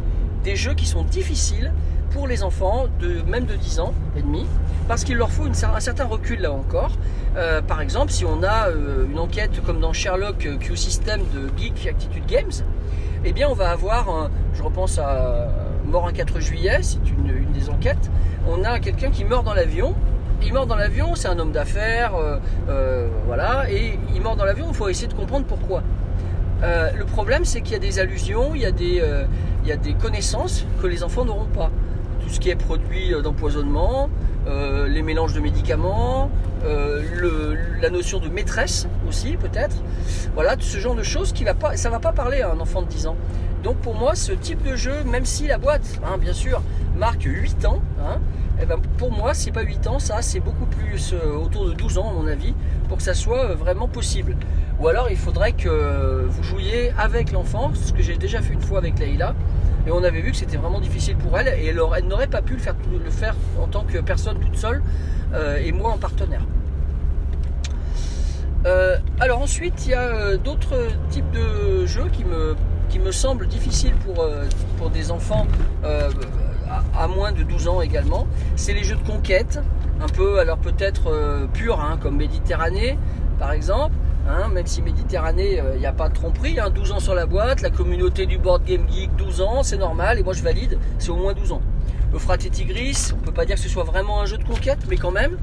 jeux 0.55 0.73
qui 0.73 0.85
sont 0.85 1.03
difficiles 1.03 1.71
pour 2.11 2.27
les 2.27 2.43
enfants 2.43 2.87
de 2.99 3.21
même 3.21 3.45
de 3.45 3.55
10 3.55 3.79
ans 3.79 3.93
et 4.17 4.21
demi 4.21 4.45
parce 4.89 5.05
qu'il 5.05 5.15
leur 5.15 5.31
faut 5.31 5.45
un 5.45 5.79
certain 5.79 6.03
recul 6.03 6.41
là 6.41 6.51
encore. 6.51 6.91
Euh, 7.37 7.61
par 7.61 7.79
exemple, 7.79 8.11
si 8.11 8.25
on 8.25 8.43
a 8.43 8.67
euh, 8.67 9.05
une 9.09 9.17
enquête 9.19 9.63
comme 9.65 9.79
dans 9.79 9.93
Sherlock 9.93 10.45
euh, 10.45 10.57
Q 10.57 10.75
System 10.75 11.21
de 11.33 11.49
Geek 11.57 11.87
Attitude 11.87 12.25
Games, 12.27 12.51
eh 13.23 13.31
bien 13.31 13.47
on 13.49 13.53
va 13.53 13.69
avoir, 13.69 14.29
je 14.53 14.61
repense 14.61 14.99
à 14.99 15.47
Mort 15.85 16.07
un 16.07 16.13
4 16.13 16.41
juillet, 16.41 16.79
c'est 16.81 16.99
une, 17.09 17.29
une, 17.29 17.51
des 17.53 17.69
enquêtes, 17.69 18.11
on 18.47 18.65
a 18.65 18.79
quelqu'un 18.79 19.11
qui 19.11 19.23
meurt 19.23 19.45
dans 19.45 19.53
l'avion. 19.53 19.95
Il 20.45 20.51
meurt 20.51 20.67
dans 20.67 20.75
l'avion, 20.75 21.15
c'est 21.15 21.29
un 21.29 21.39
homme 21.39 21.53
d'affaires, 21.53 22.11
voilà, 23.25 23.71
et 23.71 23.97
il 24.13 24.21
meurt 24.21 24.37
dans 24.37 24.43
l'avion, 24.43 24.65
il 24.67 24.75
faut 24.75 24.89
essayer 24.89 25.07
de 25.07 25.13
comprendre 25.13 25.45
pourquoi. 25.45 25.83
Euh, 26.63 26.91
le 26.97 27.05
problème, 27.05 27.45
c'est 27.45 27.61
qu'il 27.61 27.73
y 27.73 27.75
a 27.75 27.79
des 27.79 27.99
allusions, 27.99 28.51
il 28.55 28.61
y 28.61 28.65
a 28.65 28.71
des, 28.71 28.99
euh, 29.01 29.25
il 29.65 29.71
y 29.71 29.77
des 29.77 29.93
connaissances 29.93 30.65
que 30.81 30.87
les 30.87 31.03
enfants 31.03 31.25
n'auront 31.25 31.45
pas. 31.45 31.69
Tout 32.21 32.29
ce 32.29 32.39
qui 32.39 32.49
est 32.49 32.55
produit 32.55 33.13
euh, 33.13 33.21
d'empoisonnement, 33.21 34.09
les 34.87 35.01
mélanges 35.03 35.33
de 35.33 35.39
médicaments, 35.39 36.29
la 36.65 37.89
notion 37.89 38.19
de 38.19 38.27
maîtresse 38.27 38.89
aussi 39.07 39.37
peut-être. 39.37 39.77
Voilà, 40.33 40.57
tout 40.57 40.63
ce 40.63 40.79
genre 40.79 40.95
de 40.95 41.03
choses 41.03 41.31
qui 41.31 41.45
va 41.45 41.53
pas, 41.53 41.77
ça 41.77 41.89
va 41.89 41.99
pas 41.99 42.11
parler 42.11 42.41
à 42.41 42.51
un 42.51 42.59
enfant 42.59 42.81
de 42.81 42.87
10 42.87 43.07
ans. 43.07 43.15
Donc 43.63 43.77
pour 43.77 43.95
moi, 43.95 44.15
ce 44.15 44.33
type 44.33 44.61
de 44.61 44.75
jeu, 44.75 45.03
même 45.05 45.23
si 45.23 45.47
la 45.47 45.57
boîte, 45.57 46.01
hein, 46.05 46.17
bien 46.17 46.33
sûr, 46.33 46.61
marque 46.97 47.23
8 47.23 47.65
ans, 47.65 47.81
hein, 48.01 48.19
eh 48.61 48.65
ben 48.65 48.77
pour 48.97 49.11
moi, 49.11 49.33
c'est 49.33 49.51
pas 49.51 49.63
8 49.63 49.87
ans, 49.87 49.99
ça 49.99 50.21
c'est 50.21 50.39
beaucoup 50.39 50.65
plus 50.65 51.13
autour 51.13 51.67
de 51.67 51.73
12 51.73 51.97
ans 51.97 52.09
à 52.09 52.13
mon 52.13 52.27
avis, 52.27 52.53
pour 52.87 52.97
que 52.97 53.03
ça 53.03 53.13
soit 53.13 53.55
vraiment 53.55 53.87
possible. 53.87 54.35
Ou 54.79 54.87
alors 54.87 55.09
il 55.09 55.17
faudrait 55.17 55.53
que 55.53 56.25
vous 56.27 56.43
jouiez 56.43 56.93
avec 56.97 57.31
l'enfant, 57.31 57.71
ce 57.73 57.93
que 57.93 58.01
j'ai 58.01 58.17
déjà 58.17 58.41
fait 58.41 58.53
une 58.53 58.61
fois 58.61 58.77
avec 58.77 58.99
Leïla. 58.99 59.33
Et 59.85 59.91
on 59.91 60.03
avait 60.03 60.21
vu 60.21 60.31
que 60.31 60.37
c'était 60.37 60.57
vraiment 60.57 60.79
difficile 60.79 61.17
pour 61.17 61.37
elle 61.37 61.47
et 61.47 61.65
elle, 61.67 62.07
n'aurait 62.07 62.27
pas 62.27 62.41
pu 62.41 62.53
le 62.53 62.59
faire, 62.59 62.75
le 62.91 63.09
faire, 63.09 63.35
en 63.61 63.67
tant 63.67 63.83
que 63.83 63.97
personne 63.97 64.39
toute 64.39 64.55
seule 64.55 64.81
euh, 65.33 65.57
et 65.57 65.71
moi 65.71 65.91
en 65.91 65.97
partenaire. 65.97 66.45
Euh, 68.65 68.97
alors 69.19 69.41
ensuite, 69.41 69.85
il 69.85 69.91
y 69.91 69.93
a 69.93 70.03
euh, 70.03 70.37
d'autres 70.37 70.87
types 71.09 71.29
de 71.31 71.85
jeux 71.85 72.07
qui 72.13 72.23
me, 72.23 72.55
qui 72.89 72.99
me 72.99 73.11
semblent 73.11 73.47
difficiles 73.47 73.95
pour, 74.05 74.25
pour 74.77 74.89
des 74.89 75.11
enfants 75.11 75.47
à, 76.97 77.07
moins 77.07 77.31
de 77.31 77.43
12 77.43 77.67
ans 77.67 77.81
également. 77.81 78.27
C'est 78.55 78.73
les 78.73 78.83
jeux 78.83 78.95
de 78.95 79.07
conquête, 79.07 79.59
un 80.01 80.07
peu 80.07 80.39
alors 80.39 80.57
peut-être 80.57 81.47
purs, 81.53 81.79
hein, 81.79 81.97
comme 82.01 82.17
Méditerranée 82.17 82.97
par 83.39 83.51
exemple. 83.51 83.93
Hein, 84.27 84.47
même 84.53 84.65
si 84.65 84.81
Méditerranée, 84.81 85.55
il 85.55 85.59
euh, 85.59 85.77
n'y 85.77 85.85
a 85.85 85.91
pas 85.91 86.07
de 86.07 86.13
tromperie, 86.13 86.55
12 86.73 86.91
hein, 86.91 86.95
ans 86.95 86.99
sur 87.01 87.13
la 87.13 87.25
boîte, 87.25 87.61
la 87.61 87.69
communauté 87.69 88.25
du 88.25 88.37
Board 88.37 88.63
Game 88.63 88.87
Geek, 88.89 89.13
12 89.17 89.41
ans, 89.41 89.63
c'est 89.63 89.77
normal, 89.77 90.17
et 90.17 90.23
moi 90.23 90.31
je 90.31 90.41
valide, 90.41 90.79
c'est 90.97 91.09
au 91.09 91.17
moins 91.17 91.33
12 91.33 91.51
ans. 91.51 91.61
Euphrate 92.13 92.45
et 92.45 92.49
Tigris, 92.49 93.11
on 93.13 93.17
peut 93.17 93.33
pas 93.33 93.43
dire 93.43 93.57
que 93.57 93.61
ce 93.61 93.67
soit 93.67 93.83
vraiment 93.83 94.21
un 94.21 94.25
jeu 94.25 94.37
de 94.37 94.43
conquête, 94.45 94.79
mais 94.89 94.95
quand 94.95 95.11
même, 95.11 95.37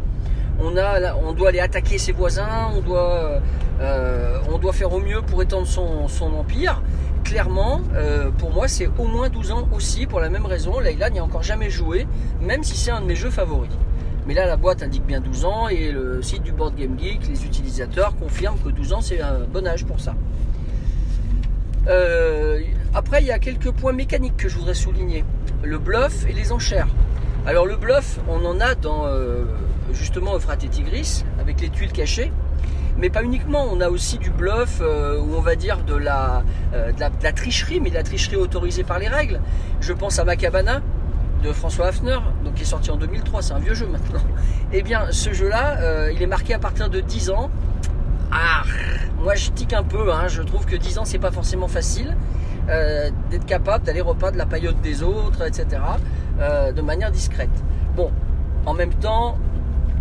on, 0.62 0.78
a, 0.78 1.14
on 1.14 1.34
doit 1.34 1.50
aller 1.50 1.60
attaquer 1.60 1.98
ses 1.98 2.12
voisins, 2.12 2.70
on 2.74 2.80
doit, 2.80 3.42
euh, 3.80 4.38
on 4.50 4.56
doit 4.56 4.72
faire 4.72 4.92
au 4.94 5.00
mieux 5.00 5.20
pour 5.20 5.42
étendre 5.42 5.66
son, 5.66 6.34
empire. 6.34 6.82
Clairement, 7.30 7.80
euh, 7.94 8.32
pour 8.38 8.50
moi, 8.50 8.66
c'est 8.66 8.88
au 8.98 9.04
moins 9.04 9.28
12 9.28 9.52
ans 9.52 9.68
aussi, 9.72 10.06
pour 10.06 10.18
la 10.18 10.28
même 10.30 10.46
raison. 10.46 10.80
Leila 10.80 11.10
n'y 11.10 11.20
a 11.20 11.24
encore 11.24 11.44
jamais 11.44 11.70
joué, 11.70 12.08
même 12.40 12.64
si 12.64 12.76
c'est 12.76 12.90
un 12.90 13.00
de 13.00 13.06
mes 13.06 13.14
jeux 13.14 13.30
favoris. 13.30 13.70
Mais 14.26 14.34
là, 14.34 14.46
la 14.46 14.56
boîte 14.56 14.82
indique 14.82 15.06
bien 15.06 15.20
12 15.20 15.44
ans 15.44 15.68
et 15.68 15.92
le 15.92 16.22
site 16.22 16.42
du 16.42 16.50
Board 16.50 16.74
Game 16.74 16.98
Geek, 16.98 17.28
les 17.28 17.44
utilisateurs 17.44 18.16
confirment 18.16 18.58
que 18.58 18.70
12 18.70 18.92
ans, 18.94 19.00
c'est 19.00 19.20
un 19.20 19.44
bon 19.48 19.64
âge 19.64 19.84
pour 19.84 20.00
ça. 20.00 20.16
Euh, 21.86 22.60
après, 22.94 23.22
il 23.22 23.28
y 23.28 23.32
a 23.32 23.38
quelques 23.38 23.70
points 23.70 23.92
mécaniques 23.92 24.36
que 24.36 24.48
je 24.48 24.58
voudrais 24.58 24.74
souligner. 24.74 25.24
Le 25.62 25.78
bluff 25.78 26.26
et 26.28 26.32
les 26.32 26.50
enchères. 26.50 26.88
Alors 27.46 27.64
le 27.64 27.76
bluff, 27.76 28.18
on 28.28 28.44
en 28.44 28.60
a 28.60 28.74
dans 28.74 29.06
euh, 29.06 29.44
justement 29.92 30.34
Euphrate 30.34 30.64
et 30.64 30.68
Tigris, 30.68 31.24
avec 31.40 31.60
les 31.60 31.68
tuiles 31.68 31.92
cachées. 31.92 32.32
Mais 33.00 33.08
pas 33.08 33.22
uniquement, 33.22 33.66
on 33.72 33.80
a 33.80 33.88
aussi 33.88 34.18
du 34.18 34.28
bluff, 34.28 34.80
euh, 34.82 35.18
ou 35.18 35.34
on 35.34 35.40
va 35.40 35.56
dire 35.56 35.78
de 35.84 35.94
la, 35.94 36.42
euh, 36.74 36.92
de 36.92 37.00
la, 37.00 37.32
tricherie, 37.32 37.80
mais 37.80 37.88
de 37.88 37.94
la 37.94 38.02
tricherie 38.02 38.36
autorisée 38.36 38.84
par 38.84 38.98
les 38.98 39.08
règles. 39.08 39.40
Je 39.80 39.94
pense 39.94 40.18
à 40.18 40.24
Macabana 40.24 40.82
de 41.42 41.50
François 41.52 41.86
Hafner, 41.86 42.18
donc 42.44 42.54
qui 42.54 42.62
est 42.62 42.66
sorti 42.66 42.90
en 42.90 42.96
2003, 42.96 43.40
c'est 43.40 43.54
un 43.54 43.58
vieux 43.58 43.72
jeu 43.72 43.86
maintenant. 43.86 44.20
Eh 44.72 44.82
bien, 44.82 45.06
ce 45.10 45.32
jeu-là, 45.32 45.78
euh, 45.80 46.12
il 46.14 46.22
est 46.22 46.26
marqué 46.26 46.52
à 46.52 46.58
partir 46.58 46.90
de 46.90 47.00
10 47.00 47.30
ans. 47.30 47.50
Ah, 48.30 48.62
moi 49.18 49.34
je 49.34 49.50
tique 49.50 49.72
un 49.72 49.82
peu, 49.82 50.12
hein, 50.12 50.28
je 50.28 50.42
trouve 50.42 50.66
que 50.66 50.76
10 50.76 50.98
ans 50.98 51.04
c'est 51.04 51.18
pas 51.18 51.32
forcément 51.32 51.68
facile 51.68 52.16
d'être 53.30 53.46
capable 53.46 53.84
d'aller 53.84 54.00
repas 54.00 54.30
de 54.30 54.38
la 54.38 54.46
paillote 54.46 54.80
des 54.80 55.02
autres, 55.02 55.44
etc. 55.44 55.82
de 56.38 56.80
manière 56.82 57.10
discrète. 57.10 57.50
Bon, 57.96 58.12
en 58.64 58.74
même 58.74 58.94
temps, 58.94 59.38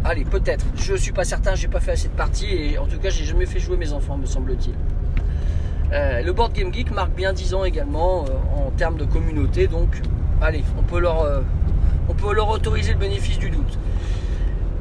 allez, 0.04 0.24
peut-être, 0.24 0.66
je 0.76 0.96
suis 0.96 1.12
pas 1.12 1.24
certain, 1.24 1.56
j'ai 1.56 1.68
pas 1.68 1.80
fait 1.80 1.92
assez 1.92 2.08
de 2.08 2.14
parties 2.14 2.48
et 2.48 2.78
en 2.78 2.86
tout 2.86 3.00
cas 3.00 3.10
j'ai 3.10 3.26
jamais 3.26 3.46
fait 3.46 3.60
jouer 3.60 3.78
mes 3.78 3.94
enfants, 3.94 4.18
me 4.18 4.26
semble-t-il. 4.26 4.74
Euh, 5.92 6.22
le 6.22 6.34
Board 6.34 6.54
Game 6.54 6.74
Geek 6.74 6.92
marque 6.92 7.14
bien 7.14 7.34
10 7.34 7.54
ans 7.56 7.64
également 7.64 8.26
euh, 8.26 8.68
en 8.68 8.72
termes 8.72 8.98
de 8.98 9.06
communauté, 9.06 9.68
donc 9.68 10.02
allez, 10.42 10.64
on 10.78 10.84
peut 10.84 11.00
leur, 11.00 11.24
euh, 11.24 11.42
autoriser 12.08 12.94
le 12.94 13.00
bénéfice 13.00 13.40
du 13.40 13.50
doute. 13.50 13.80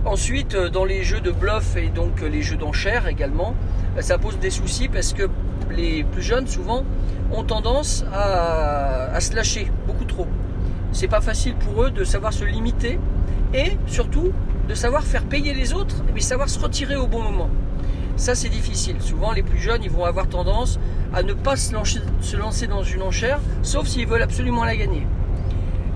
Ensuite, 0.04 0.56
dans 0.56 0.84
les 0.84 1.02
jeux 1.02 1.20
de 1.20 1.30
bluff 1.30 1.76
et 1.76 1.88
donc 1.88 2.20
les 2.20 2.42
jeux 2.42 2.56
d'enchères 2.56 3.08
également, 3.08 3.54
ça 4.00 4.16
pose 4.16 4.38
des 4.38 4.50
soucis 4.50 4.88
parce 4.88 5.12
que 5.12 5.28
les 5.70 6.04
plus 6.04 6.22
jeunes 6.22 6.46
souvent 6.46 6.84
ont 7.32 7.42
tendance 7.42 8.04
à, 8.12 9.12
à 9.12 9.20
se 9.20 9.34
lâcher 9.34 9.70
beaucoup 9.86 10.04
trop. 10.04 10.26
C'est 10.92 11.08
pas 11.08 11.20
facile 11.20 11.54
pour 11.56 11.82
eux 11.82 11.90
de 11.90 12.04
savoir 12.04 12.32
se 12.32 12.44
limiter 12.44 12.98
et 13.52 13.76
surtout 13.86 14.32
de 14.68 14.74
savoir 14.74 15.02
faire 15.02 15.24
payer 15.24 15.54
les 15.54 15.72
autres, 15.72 15.96
mais 16.14 16.20
savoir 16.20 16.48
se 16.48 16.58
retirer 16.58 16.96
au 16.96 17.06
bon 17.06 17.22
moment. 17.22 17.48
Ça, 18.16 18.34
c'est 18.34 18.48
difficile. 18.48 18.96
Souvent, 19.00 19.32
les 19.32 19.42
plus 19.42 19.58
jeunes, 19.58 19.82
ils 19.82 19.90
vont 19.90 20.04
avoir 20.04 20.28
tendance 20.28 20.78
à 21.14 21.22
ne 21.22 21.32
pas 21.32 21.56
se 21.56 21.72
lancer, 21.72 22.66
dans 22.66 22.82
une 22.82 23.02
enchère, 23.02 23.40
sauf 23.62 23.86
s'ils 23.86 24.06
veulent 24.06 24.22
absolument 24.22 24.64
la 24.64 24.76
gagner. 24.76 25.06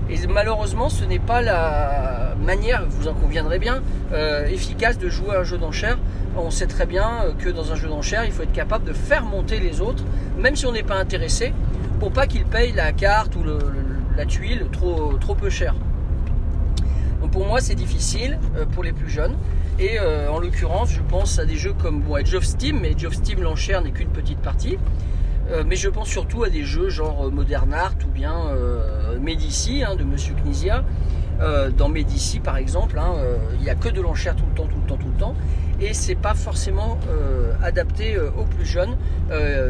Et 0.09 0.15
malheureusement, 0.27 0.89
ce 0.89 1.05
n'est 1.05 1.19
pas 1.19 1.41
la 1.41 2.35
manière, 2.43 2.85
vous 2.89 3.07
en 3.07 3.13
conviendrez 3.13 3.59
bien, 3.59 3.81
euh, 4.11 4.47
efficace 4.47 4.97
de 4.97 5.09
jouer 5.09 5.35
à 5.35 5.41
un 5.41 5.43
jeu 5.43 5.57
d'enchères. 5.57 5.99
On 6.35 6.49
sait 6.49 6.67
très 6.67 6.85
bien 6.85 7.35
que 7.37 7.49
dans 7.49 7.71
un 7.71 7.75
jeu 7.75 7.87
d'enchères, 7.87 8.25
il 8.25 8.31
faut 8.31 8.43
être 8.43 8.53
capable 8.53 8.85
de 8.85 8.93
faire 8.93 9.23
monter 9.23 9.59
les 9.59 9.81
autres, 9.81 10.03
même 10.37 10.55
si 10.55 10.65
on 10.65 10.71
n'est 10.71 10.83
pas 10.83 10.95
intéressé, 10.95 11.53
pour 11.99 12.11
pas 12.11 12.25
qu'ils 12.25 12.45
payent 12.45 12.73
la 12.73 12.91
carte 12.91 13.35
ou 13.35 13.43
la 14.17 14.25
tuile 14.25 14.65
trop, 14.71 15.13
trop 15.19 15.35
peu 15.35 15.49
cher. 15.49 15.75
Pour 17.33 17.47
moi, 17.47 17.61
c'est 17.61 17.73
difficile 17.73 18.37
euh, 18.55 18.67
pour 18.67 18.83
les 18.83 18.93
plus 18.93 19.09
jeunes. 19.09 19.35
Et 19.79 19.99
euh, 19.99 20.29
en 20.29 20.37
l'occurrence, 20.37 20.91
je 20.91 21.01
pense 21.01 21.39
à 21.39 21.45
des 21.45 21.55
jeux 21.55 21.73
comme 21.73 21.99
bon, 22.01 22.17
Edge 22.17 22.35
of 22.35 22.43
Steam, 22.43 22.81
mais 22.81 22.91
Edge 22.91 23.05
of 23.05 23.15
Steam, 23.15 23.41
l'enchère 23.41 23.81
n'est 23.81 23.89
qu'une 23.89 24.09
petite 24.09 24.37
partie. 24.37 24.77
Euh, 25.49 25.63
mais 25.65 25.75
je 25.75 25.89
pense 25.89 26.09
surtout 26.09 26.43
à 26.43 26.49
des 26.49 26.63
jeux 26.63 26.89
genre 26.89 27.31
Modern 27.31 27.73
Art 27.73 27.95
ou 28.05 28.11
bien 28.11 28.35
euh, 28.49 29.17
Medici 29.19 29.83
hein, 29.83 29.95
de 29.95 30.03
Monsieur 30.03 30.35
Knizia. 30.35 30.85
Dans 31.77 31.89
Medici, 31.89 32.39
par 32.39 32.55
exemple, 32.55 32.97
hein, 32.97 33.15
il 33.55 33.59
n'y 33.59 33.69
a 33.69 33.75
que 33.75 33.89
de 33.89 33.99
l'enchère 33.99 34.33
tout 34.33 34.45
le 34.45 34.53
temps, 34.53 34.67
tout 34.67 34.77
le 34.81 34.87
temps, 34.87 34.95
tout 34.95 35.09
le 35.09 35.17
temps. 35.17 35.35
Et 35.81 35.93
c'est 35.93 36.15
pas 36.15 36.35
forcément 36.35 36.97
adapté 37.61 38.17
aux 38.17 38.45
plus 38.45 38.65
jeunes. 38.65 38.95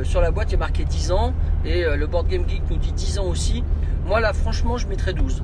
Sur 0.03 0.21
la 0.21 0.29
boîte, 0.29 0.51
il 0.51 0.55
a 0.55 0.57
marqué 0.59 0.85
10 0.85 1.11
ans. 1.13 1.33
Et 1.65 1.83
le 1.83 2.05
Board 2.05 2.27
Game 2.27 2.47
Geek 2.47 2.61
nous 2.69 2.77
dit 2.77 2.91
10 2.91 3.17
ans 3.17 3.25
aussi. 3.25 3.63
Moi, 4.05 4.19
là, 4.19 4.33
franchement, 4.33 4.77
je 4.77 4.85
mettrais 4.85 5.13
12. 5.13 5.41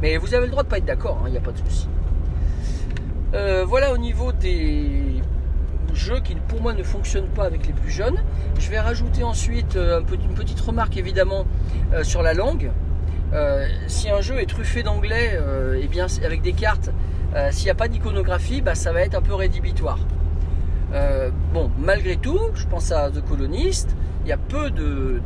Mais 0.00 0.16
vous 0.16 0.34
avez 0.34 0.46
le 0.46 0.50
droit 0.50 0.62
de 0.62 0.68
pas 0.68 0.78
être 0.78 0.84
d'accord, 0.84 1.18
hein, 1.22 1.24
il 1.26 1.32
n'y 1.32 1.38
a 1.38 1.40
pas 1.40 1.52
de 1.52 1.58
souci. 1.58 1.88
Euh, 3.34 3.64
voilà 3.66 3.92
au 3.92 3.98
niveau 3.98 4.32
des 4.32 5.22
jeux 5.98 6.20
qui 6.20 6.34
pour 6.34 6.62
moi 6.62 6.72
ne 6.72 6.82
fonctionnent 6.82 7.28
pas 7.28 7.44
avec 7.44 7.66
les 7.66 7.72
plus 7.72 7.90
jeunes. 7.90 8.18
Je 8.58 8.70
vais 8.70 8.80
rajouter 8.80 9.24
ensuite 9.24 9.76
euh, 9.76 10.00
une 10.12 10.34
petite 10.34 10.60
remarque 10.60 10.96
évidemment 10.96 11.44
euh, 11.92 12.04
sur 12.04 12.22
la 12.22 12.34
langue. 12.34 12.70
Si 13.88 14.08
un 14.08 14.22
jeu 14.22 14.38
est 14.40 14.46
truffé 14.46 14.82
d'anglais, 14.82 15.32
euh, 15.34 15.78
eh 15.82 15.86
bien 15.86 16.06
avec 16.24 16.40
des 16.40 16.54
cartes, 16.54 16.90
s'il 17.50 17.64
n'y 17.64 17.70
a 17.70 17.74
pas 17.74 17.86
d'iconographie, 17.86 18.62
bah, 18.62 18.74
ça 18.74 18.90
va 18.90 19.02
être 19.02 19.14
un 19.14 19.20
peu 19.20 19.34
rédhibitoire. 19.34 19.98
Bon, 21.52 21.70
malgré 21.78 22.16
tout, 22.16 22.40
je 22.54 22.66
pense 22.66 22.90
à 22.90 23.10
The 23.10 23.20
Colonist, 23.20 23.94
il 24.24 24.30
y 24.30 24.32
a 24.32 24.38
peu 24.38 24.70
de, 24.70 25.20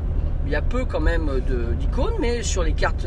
il 0.47 0.53
y 0.53 0.57
a 0.57 0.63
peu 0.63 0.85
quand 0.85 1.01
même 1.01 1.31
de- 1.47 1.73
d'icônes, 1.75 2.15
mais 2.21 2.43
sur 2.43 2.63
les 2.63 2.73
cartes 2.73 3.07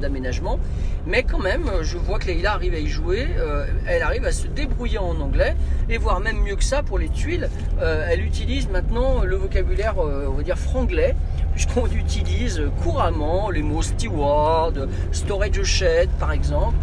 d'aménagement. 0.00 0.58
Mais 1.06 1.22
quand 1.22 1.38
même, 1.38 1.70
je 1.82 1.98
vois 1.98 2.18
que 2.18 2.26
Leïla 2.26 2.52
arrive 2.54 2.74
à 2.74 2.78
y 2.78 2.86
jouer, 2.86 3.26
euh, 3.38 3.66
elle 3.86 4.02
arrive 4.02 4.24
à 4.24 4.32
se 4.32 4.46
débrouiller 4.46 4.98
en 4.98 5.20
anglais, 5.20 5.54
et 5.88 5.98
voire 5.98 6.20
même 6.20 6.40
mieux 6.42 6.56
que 6.56 6.64
ça 6.64 6.82
pour 6.82 6.98
les 6.98 7.08
tuiles, 7.08 7.48
euh, 7.80 8.06
elle 8.10 8.24
utilise 8.24 8.68
maintenant 8.68 9.22
le 9.22 9.36
vocabulaire, 9.36 9.94
euh, 9.98 10.26
on 10.28 10.32
va 10.34 10.42
dire 10.42 10.58
franglais, 10.58 11.14
puisqu'on 11.52 11.86
utilise 11.94 12.62
couramment 12.82 13.50
les 13.50 13.62
mots 13.62 13.82
steward, 13.82 14.88
storage 15.12 15.62
shed 15.62 16.08
par 16.18 16.32
exemple. 16.32 16.74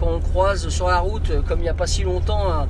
Quand 0.00 0.06
on 0.08 0.20
croise 0.20 0.68
sur 0.70 0.88
la 0.88 1.00
route, 1.00 1.30
comme 1.46 1.58
il 1.58 1.64
n'y 1.64 1.68
a 1.68 1.74
pas 1.74 1.86
si 1.86 2.02
longtemps, 2.02 2.66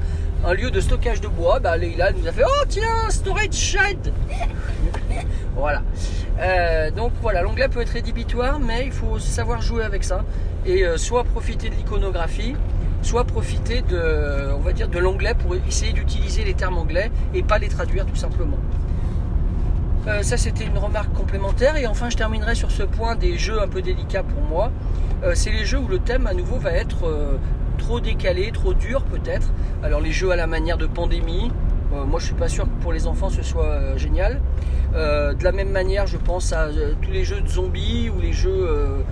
un 0.46 0.54
lieu 0.54 0.70
de 0.70 0.80
stockage 0.80 1.20
de 1.20 1.26
bois, 1.26 1.58
bah, 1.58 1.76
Leïla 1.76 2.12
nous 2.12 2.26
a 2.26 2.32
fait 2.32 2.44
Oh 2.46 2.64
tiens, 2.68 3.10
storage 3.10 3.52
shed 3.52 4.12
Voilà. 5.56 5.82
Euh, 6.38 6.90
donc 6.90 7.12
voilà, 7.20 7.42
l'anglais 7.42 7.68
peut 7.68 7.80
être 7.80 7.90
rédhibitoire, 7.90 8.60
mais 8.60 8.86
il 8.86 8.92
faut 8.92 9.18
savoir 9.18 9.60
jouer 9.60 9.82
avec 9.82 10.04
ça. 10.04 10.24
Et 10.64 10.84
euh, 10.84 10.96
soit 10.98 11.24
profiter 11.24 11.68
de 11.68 11.74
l'iconographie, 11.74 12.54
soit 13.02 13.24
profiter 13.24 13.82
de, 13.82 14.52
on 14.54 14.60
va 14.60 14.72
dire, 14.72 14.88
de 14.88 14.98
l'anglais 14.98 15.34
pour 15.34 15.56
essayer 15.56 15.92
d'utiliser 15.92 16.44
les 16.44 16.54
termes 16.54 16.78
anglais 16.78 17.10
et 17.34 17.42
pas 17.42 17.58
les 17.58 17.68
traduire 17.68 18.06
tout 18.06 18.16
simplement. 18.16 18.58
Euh, 20.06 20.22
ça 20.22 20.36
c'était 20.36 20.64
une 20.64 20.78
remarque 20.78 21.12
complémentaire 21.14 21.76
et 21.76 21.88
enfin 21.88 22.10
je 22.10 22.16
terminerai 22.16 22.54
sur 22.54 22.70
ce 22.70 22.84
point 22.84 23.16
des 23.16 23.38
jeux 23.38 23.60
un 23.60 23.66
peu 23.66 23.82
délicats 23.82 24.22
pour 24.22 24.40
moi. 24.42 24.70
Euh, 25.24 25.32
c'est 25.34 25.50
les 25.50 25.64
jeux 25.64 25.78
où 25.78 25.88
le 25.88 25.98
thème 25.98 26.28
à 26.28 26.34
nouveau 26.34 26.58
va 26.58 26.72
être 26.72 27.06
euh, 27.08 27.38
trop 27.76 28.00
décalé, 28.00 28.50
trop 28.52 28.74
dur 28.74 29.02
peut-être. 29.04 29.52
Alors 29.82 30.00
les 30.00 30.12
jeux 30.12 30.30
à 30.30 30.36
la 30.36 30.46
manière 30.46 30.78
de 30.78 30.86
pandémie, 30.86 31.50
euh, 31.92 32.04
moi 32.04 32.20
je 32.20 32.26
suis 32.26 32.34
pas 32.34 32.48
sûr 32.48 32.64
que 32.64 32.82
pour 32.82 32.92
les 32.92 33.06
enfants 33.06 33.30
ce 33.30 33.42
soit 33.42 33.64
euh, 33.64 33.96
génial. 33.96 34.40
Euh, 34.94 35.34
de 35.34 35.44
la 35.44 35.52
même 35.52 35.70
manière 35.70 36.06
je 36.06 36.16
pense 36.16 36.52
à 36.52 36.68
tous 37.02 37.10
les 37.10 37.24
jeux 37.24 37.40
de 37.40 37.48
zombies 37.48 38.10
ou 38.10 38.20
les 38.20 38.32
jeux 38.32 39.04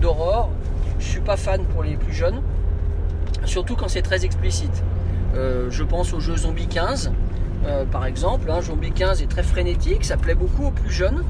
d'horreur. 0.00 0.48
Je 0.98 1.04
suis 1.04 1.20
pas 1.20 1.36
fan 1.36 1.64
pour 1.64 1.82
les 1.82 1.96
plus 1.96 2.12
jeunes, 2.12 2.42
surtout 3.44 3.76
quand 3.76 3.88
c'est 3.88 4.02
très 4.02 4.24
explicite. 4.24 4.82
Je 5.34 5.82
pense 5.82 6.12
au 6.12 6.20
jeu 6.20 6.36
Zombie 6.36 6.66
15. 6.66 7.12
Euh, 7.66 7.84
par 7.84 8.06
exemple. 8.06 8.50
Hein, 8.50 8.62
Zombie 8.62 8.90
15 8.90 9.22
est 9.22 9.26
très 9.26 9.42
frénétique, 9.42 10.04
ça 10.04 10.16
plaît 10.16 10.34
beaucoup 10.34 10.66
aux 10.66 10.70
plus 10.70 10.90
jeunes. 10.90 11.24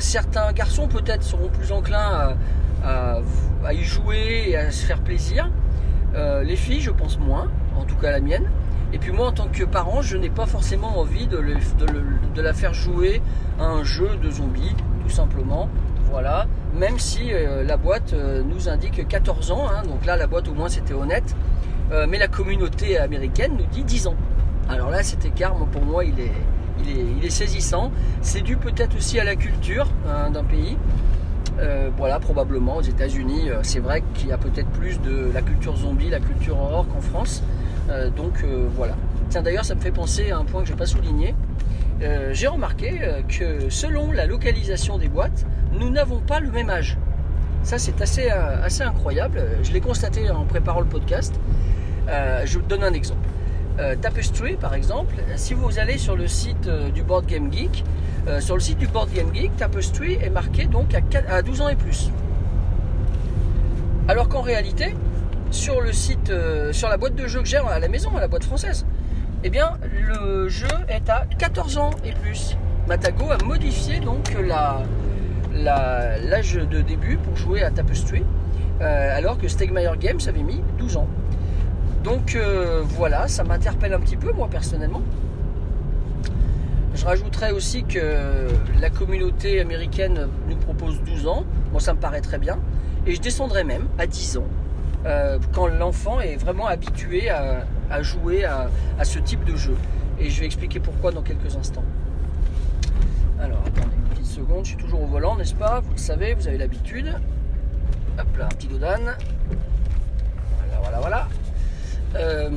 Certains 0.00 0.52
garçons 0.52 0.88
peut-être 0.88 1.22
seront 1.22 1.48
plus 1.48 1.70
enclins 1.70 2.34
à 2.84 3.72
y 3.72 3.84
jouer 3.84 4.46
et 4.48 4.56
à 4.56 4.72
se 4.72 4.84
faire 4.84 5.00
plaisir. 5.00 5.50
Euh, 6.14 6.42
les 6.42 6.56
filles, 6.56 6.80
je 6.80 6.90
pense 6.90 7.18
moins, 7.18 7.50
en 7.76 7.84
tout 7.84 7.96
cas 7.96 8.10
la 8.10 8.20
mienne. 8.20 8.44
Et 8.92 8.98
puis 8.98 9.12
moi, 9.12 9.28
en 9.28 9.32
tant 9.32 9.48
que 9.48 9.64
parent, 9.64 10.00
je 10.00 10.16
n'ai 10.16 10.30
pas 10.30 10.46
forcément 10.46 10.98
envie 10.98 11.26
de, 11.26 11.38
la 12.40 12.52
faire 12.54 12.72
jouer 12.72 13.20
à 13.60 13.66
un 13.66 13.84
jeu 13.84 14.08
de 14.22 14.30
zombies, 14.30 14.74
tout 15.02 15.10
simplement. 15.10 15.68
Voilà. 16.10 16.46
Même 16.74 16.98
si 16.98 17.32
euh, 17.32 17.64
la 17.64 17.76
boîte 17.76 18.14
euh, 18.14 18.42
nous 18.42 18.68
indique 18.68 19.06
14 19.06 19.50
ans, 19.50 19.66
hein, 19.68 19.82
donc 19.82 20.06
là 20.06 20.16
la 20.16 20.26
boîte 20.26 20.48
au 20.48 20.54
moins 20.54 20.68
c'était 20.68 20.94
honnête. 20.94 21.36
Mais 22.06 22.18
la 22.18 22.28
communauté 22.28 22.98
américaine 22.98 23.52
nous 23.58 23.64
dit 23.64 23.82
10 23.82 24.08
ans. 24.08 24.14
Alors 24.68 24.90
là, 24.90 25.02
cet 25.02 25.24
écart, 25.24 25.54
pour 25.54 25.82
moi, 25.82 26.04
il 26.04 26.20
est 26.20 27.30
saisissant. 27.30 27.90
C'est 28.20 28.42
dû 28.42 28.58
peut-être 28.58 28.94
aussi 28.94 29.18
à 29.18 29.24
la 29.24 29.36
culture 29.36 29.86
hein, 30.06 30.30
d'un 30.30 30.44
pays. 30.44 30.76
Probablement 32.20 32.76
aux 32.76 32.82
États-Unis, 32.82 33.50
euh, 33.50 33.60
c'est 33.62 33.78
vrai 33.78 34.02
qu'il 34.14 34.28
y 34.28 34.32
a 34.32 34.38
peut-être 34.38 34.68
plus 34.70 35.00
de 35.00 35.30
la 35.32 35.42
culture 35.42 35.76
zombie, 35.76 36.10
la 36.10 36.20
culture 36.20 36.58
horreur 36.58 36.86
qu'en 36.88 37.00
France. 37.00 37.42
Euh, 37.90 38.10
donc 38.10 38.42
euh, 38.44 38.68
voilà. 38.74 38.96
Tiens, 39.30 39.42
d'ailleurs, 39.42 39.64
ça 39.64 39.74
me 39.74 39.80
fait 39.80 39.90
penser 39.90 40.30
à 40.30 40.38
un 40.38 40.44
point 40.44 40.62
que 40.62 40.68
je 40.68 40.72
n'ai 40.72 40.78
pas 40.78 40.86
souligné. 40.86 41.34
J'ai 42.30 42.46
remarqué 42.46 43.00
que 43.28 43.70
selon 43.70 44.12
la 44.12 44.26
localisation 44.26 44.98
des 44.98 45.08
boîtes, 45.08 45.44
nous 45.80 45.90
n'avons 45.90 46.20
pas 46.20 46.38
le 46.38 46.48
même 46.52 46.70
âge. 46.70 46.96
Ça, 47.64 47.76
c'est 47.76 48.00
assez, 48.00 48.30
incroyable. 48.82 49.42
Je 49.64 49.72
l'ai 49.72 49.80
constaté 49.80 50.30
en 50.30 50.44
préparant 50.44 50.78
le 50.78 50.86
podcast. 50.86 51.34
Je 52.06 52.56
vous 52.56 52.64
donne 52.64 52.84
un 52.84 52.92
exemple. 52.92 53.28
Euh, 53.78 53.94
Tapestry, 53.94 54.56
par 54.56 54.74
exemple, 54.74 55.14
si 55.36 55.54
vous 55.54 55.78
allez 55.78 55.98
sur 55.98 56.16
le 56.16 56.26
site 56.26 56.66
euh, 56.66 56.90
du 56.90 57.04
Board 57.04 57.26
Game 57.26 57.52
Geek, 57.52 57.84
euh, 58.26 58.40
sur 58.40 58.56
le 58.56 58.60
site 58.60 58.78
du 58.78 58.88
Board 58.88 59.08
Game 59.12 59.32
Geek, 59.32 59.56
Tapestry 59.56 60.14
est 60.14 60.30
marqué 60.30 60.66
donc 60.66 60.94
à, 60.94 61.00
4 61.00 61.32
à 61.32 61.42
12 61.42 61.60
ans 61.60 61.68
et 61.68 61.76
plus. 61.76 62.10
Alors 64.08 64.28
qu'en 64.28 64.40
réalité, 64.40 64.96
sur 65.52 65.80
le 65.80 65.92
site, 65.92 66.30
euh, 66.30 66.72
sur 66.72 66.88
la 66.88 66.96
boîte 66.96 67.14
de 67.14 67.28
jeu 67.28 67.40
que 67.40 67.46
j'ai 67.46 67.58
à 67.58 67.78
la 67.78 67.86
maison, 67.88 68.16
à 68.16 68.20
la 68.20 68.26
boîte 68.26 68.44
française, 68.44 68.84
eh 69.44 69.50
bien, 69.50 69.78
le 69.84 70.48
jeu 70.48 70.66
est 70.88 71.08
à 71.08 71.26
14 71.38 71.78
ans 71.78 71.90
et 72.04 72.10
plus. 72.10 72.56
Matago 72.88 73.30
a 73.30 73.38
modifié 73.44 74.00
donc 74.00 74.34
l'âge 75.54 76.54
de 76.54 76.80
début 76.80 77.16
pour 77.18 77.36
jouer 77.36 77.62
à 77.62 77.70
Tapestry, 77.70 78.24
alors 78.80 79.38
que 79.38 79.46
Stegmaier 79.46 79.92
Games 80.00 80.18
avait 80.26 80.42
mis 80.42 80.60
12 80.78 80.96
ans. 80.96 81.06
Donc 82.04 82.36
euh, 82.36 82.82
voilà, 82.84 83.28
ça 83.28 83.44
m'interpelle 83.44 83.92
un 83.92 84.00
petit 84.00 84.16
peu 84.16 84.32
moi 84.32 84.48
personnellement. 84.48 85.02
Je 86.94 87.04
rajouterais 87.04 87.52
aussi 87.52 87.84
que 87.84 88.48
la 88.80 88.90
communauté 88.90 89.60
américaine 89.60 90.28
nous 90.48 90.56
propose 90.56 91.00
12 91.02 91.26
ans, 91.28 91.44
moi 91.70 91.80
ça 91.80 91.94
me 91.94 92.00
paraît 92.00 92.20
très 92.20 92.38
bien, 92.38 92.58
et 93.06 93.14
je 93.14 93.20
descendrai 93.20 93.62
même 93.62 93.86
à 93.98 94.06
10 94.06 94.38
ans, 94.38 94.46
euh, 95.06 95.38
quand 95.52 95.68
l'enfant 95.68 96.20
est 96.20 96.36
vraiment 96.36 96.66
habitué 96.66 97.30
à, 97.30 98.02
jouer 98.02 98.44
à, 98.44 98.68
ce 99.04 99.18
type 99.18 99.44
de 99.44 99.56
jeu. 99.56 99.76
Et 100.18 100.30
je 100.30 100.40
vais 100.40 100.46
expliquer 100.46 100.80
pourquoi 100.80 101.12
dans 101.12 101.22
quelques 101.22 101.54
instants. 101.56 101.84
Alors 103.40 103.60
attendez 103.64 103.94
une 103.94 104.10
petite 104.10 104.26
seconde, 104.26 104.64
je 104.64 104.70
suis 104.70 104.78
toujours 104.78 105.02
au 105.02 105.06
volant, 105.06 105.36
n'est-ce 105.36 105.54
pas? 105.54 105.80
Vous 105.80 105.92
le 105.92 105.98
savez, 105.98 106.34
vous 106.34 106.48
avez 106.48 106.58
l'habitude. 106.58 107.14
Hop 108.18 108.36
là, 108.36 108.46
un 108.46 108.48
petit 108.48 108.66
dodane. 108.66 109.16
Voilà, 110.56 110.80
voilà, 110.82 110.98
voilà. 110.98 111.28
Euh, 112.14 112.50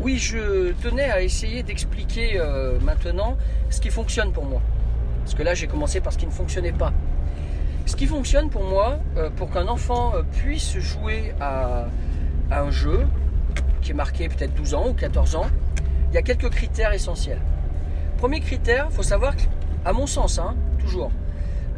oui, 0.00 0.16
je 0.16 0.72
tenais 0.82 1.10
à 1.10 1.22
essayer 1.22 1.62
d'expliquer 1.62 2.38
euh, 2.38 2.78
maintenant 2.80 3.36
ce 3.70 3.80
qui 3.80 3.90
fonctionne 3.90 4.32
pour 4.32 4.44
moi. 4.44 4.60
Parce 5.24 5.34
que 5.34 5.42
là, 5.42 5.54
j'ai 5.54 5.66
commencé 5.66 6.00
par 6.00 6.12
ce 6.12 6.18
qui 6.18 6.26
ne 6.26 6.30
fonctionnait 6.30 6.72
pas. 6.72 6.92
Ce 7.86 7.96
qui 7.96 8.06
fonctionne 8.06 8.50
pour 8.50 8.64
moi, 8.64 8.98
euh, 9.16 9.30
pour 9.30 9.50
qu'un 9.50 9.66
enfant 9.68 10.12
puisse 10.32 10.78
jouer 10.78 11.34
à, 11.40 11.86
à 12.50 12.60
un 12.60 12.70
jeu 12.70 13.06
qui 13.82 13.90
est 13.90 13.94
marqué 13.94 14.28
peut-être 14.28 14.54
12 14.54 14.74
ans 14.74 14.88
ou 14.88 14.92
14 14.94 15.36
ans, 15.36 15.46
il 16.10 16.14
y 16.14 16.18
a 16.18 16.22
quelques 16.22 16.50
critères 16.50 16.92
essentiels. 16.92 17.40
Premier 18.18 18.40
critère, 18.40 18.88
il 18.90 18.94
faut 18.94 19.02
savoir 19.02 19.34
qu'à 19.36 19.92
mon 19.92 20.06
sens, 20.06 20.38
hein, 20.38 20.54
toujours, 20.78 21.12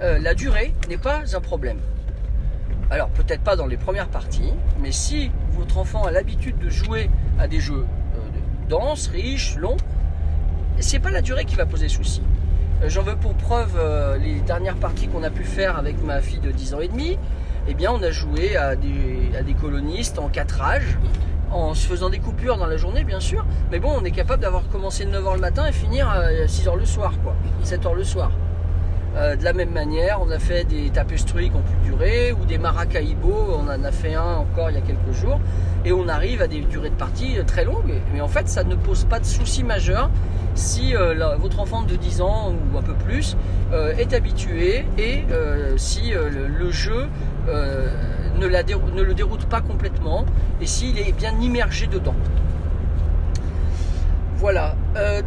la 0.01 0.35
durée 0.35 0.73
n'est 0.89 0.97
pas 0.97 1.23
un 1.35 1.41
problème. 1.41 1.79
Alors 2.91 3.09
peut-être 3.11 3.43
pas 3.43 3.55
dans 3.55 3.67
les 3.67 3.77
premières 3.77 4.09
parties, 4.09 4.55
mais 4.81 4.93
si 4.93 5.31
votre 5.53 5.79
enfant 5.79 6.05
a 6.05 6.11
l'habitude 6.11 6.59
de 6.59 6.71
jouer 6.71 7.11
à 7.39 7.49
des 7.49 7.61
jeux 7.61 7.85
euh, 8.17 8.69
denses, 8.69 9.09
riches, 9.09 9.57
longs, 9.57 9.77
c'est 10.79 10.99
pas 10.99 11.11
la 11.11 11.21
durée 11.21 11.45
qui 11.45 11.57
va 11.57 11.67
poser 11.67 11.89
souci. 11.89 12.23
Euh, 12.83 12.89
J'en 12.89 13.03
veux 13.03 13.17
pour 13.17 13.35
preuve 13.35 13.77
euh, 13.77 14.17
les 14.17 14.41
dernières 14.41 14.77
parties 14.77 15.09
qu'on 15.09 15.23
a 15.23 15.31
pu 15.31 15.45
faire 15.45 15.77
avec 15.77 16.03
ma 16.03 16.21
fille 16.21 16.41
de 16.41 16.51
10 16.51 16.75
ans 16.75 16.81
et 16.81 16.89
demi. 16.89 17.19
Eh 17.69 17.75
bien, 17.75 17.93
on 17.93 18.03
a 18.03 18.11
joué 18.11 18.57
à 18.57 18.75
des, 18.75 19.31
à 19.39 19.61
colonistes 19.61 20.19
en 20.19 20.29
4 20.29 20.63
âges, 20.63 20.99
en 21.53 21.75
se 21.75 21.87
faisant 21.87 22.09
des 22.09 22.19
coupures 22.19 22.57
dans 22.57 22.67
la 22.67 22.79
journée, 22.79 23.05
bien 23.05 23.21
sûr. 23.21 23.45
Mais 23.71 23.79
bon, 23.79 23.91
on 23.95 24.05
est 24.05 24.11
capable 24.11 24.43
d'avoir 24.43 24.67
commencé 24.69 25.05
9h 25.05 25.35
le 25.35 25.41
matin 25.41 25.67
et 25.67 25.73
finir 25.73 26.09
à 26.09 26.31
6h 26.31 26.77
le 26.79 26.87
soir, 26.87 27.13
quoi. 27.23 27.37
7h 27.65 27.95
le 27.95 28.05
soir. 28.05 28.31
Euh, 29.17 29.35
de 29.35 29.43
la 29.43 29.53
même 29.53 29.71
manière, 29.73 30.21
on 30.23 30.31
a 30.31 30.39
fait 30.39 30.65
des 30.65 30.91
tapestries 30.91 31.51
qui 31.51 31.57
ont 31.57 31.63
pu 31.63 31.89
durer 31.89 32.33
ou 32.33 32.45
des 32.45 32.59
maracaibo, 32.59 33.57
on 33.59 33.69
en 33.69 33.85
a 33.85 33.91
fait 33.91 34.15
un 34.15 34.37
encore 34.37 34.71
il 34.71 34.75
y 34.75 34.79
a 34.79 34.83
quelques 34.83 35.13
jours, 35.13 35.41
et 35.85 35.93
on 35.93 36.07
arrive 36.07 36.43
à 36.43 36.47
des 36.47 36.61
durées 36.61 36.91
de 36.91 36.95
partie 36.95 37.39
euh, 37.39 37.43
très 37.43 37.65
longues. 37.65 38.01
Mais 38.13 38.21
en 38.21 38.29
fait, 38.29 38.49
ça 38.49 38.63
ne 38.63 38.77
pose 38.77 39.05
pas 39.05 39.19
de 39.19 39.25
souci 39.25 39.65
majeur 39.65 40.11
si 40.55 40.95
euh, 40.95 41.37
votre 41.39 41.59
enfant 41.61 41.83
de 41.83 41.97
10 41.97 42.21
ans 42.21 42.53
ou 42.53 42.79
un 42.79 42.83
peu 42.83 42.95
plus 42.95 43.37
est 43.73 44.13
habitué 44.15 44.85
et 44.99 45.25
si 45.77 46.11
le, 46.11 46.71
jeu 46.73 47.07
ne, 47.47 48.47
le 48.47 49.15
déroute 49.15 49.47
pas 49.47 49.61
complètement 49.61 50.27
et 50.61 50.67
s'il 50.67 50.99
est 50.99 51.13
bien 51.17 51.39
immergé 51.41 51.87
dedans. 51.87 52.17
Voilà. 54.35 54.75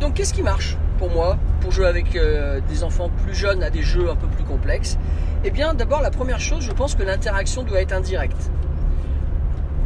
Donc 0.01 0.15
qu'est-ce 0.15 0.34
qui 0.34 0.43
marche? 0.43 0.77
Pour 1.03 1.11
moi 1.11 1.37
pour 1.59 1.73
jouer 1.73 1.87
avec 1.87 2.15
euh, 2.15 2.61
des 2.69 2.85
enfants 2.85 3.09
plus 3.25 3.35
jeunes 3.35 3.61
à 3.61 3.69
des 3.69 3.81
jeux 3.81 4.09
un 4.09 4.15
peu 4.15 4.27
plus 4.27 4.45
complexes 4.45 4.97
Eh 5.43 5.51
bien 5.51 5.73
d'abord 5.73 6.01
la 6.01 6.11
première 6.11 6.39
chose, 6.39 6.63
je 6.63 6.71
pense 6.71 6.95
que 6.95 7.03
l'interaction 7.03 7.63
doit 7.63 7.81
être 7.81 7.91
indirecte. 7.91 8.49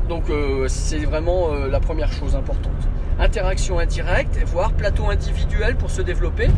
Donc 0.08 0.30
euh, 0.30 0.68
c'est 0.68 1.00
vraiment 1.00 1.52
euh, 1.54 1.68
la 1.70 1.80
première 1.80 2.12
chose 2.12 2.36
importante. 2.36 2.82
Interaction 3.20 3.80
indirecte, 3.80 4.38
voire 4.46 4.74
plateau 4.74 5.10
individuel 5.10 5.76
pour 5.76 5.90
se 5.90 6.04
développer, 6.04 6.50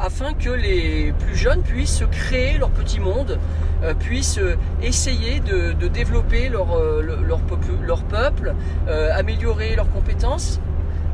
afin 0.00 0.32
que 0.32 0.48
les 0.48 1.12
plus 1.12 1.36
jeunes 1.36 1.60
puissent 1.62 1.98
se 1.98 2.04
créer 2.06 2.56
leur 2.56 2.70
petit 2.70 2.98
monde, 2.98 3.38
puissent 3.98 4.40
essayer 4.80 5.40
de, 5.40 5.72
développer 5.88 6.48
leur, 6.48 6.68
le- 7.02 7.18
leur, 7.26 7.40
leur 7.86 8.02
peuple, 8.04 8.54
améliorer 9.14 9.76
leurs 9.76 9.90
compétences, 9.92 10.60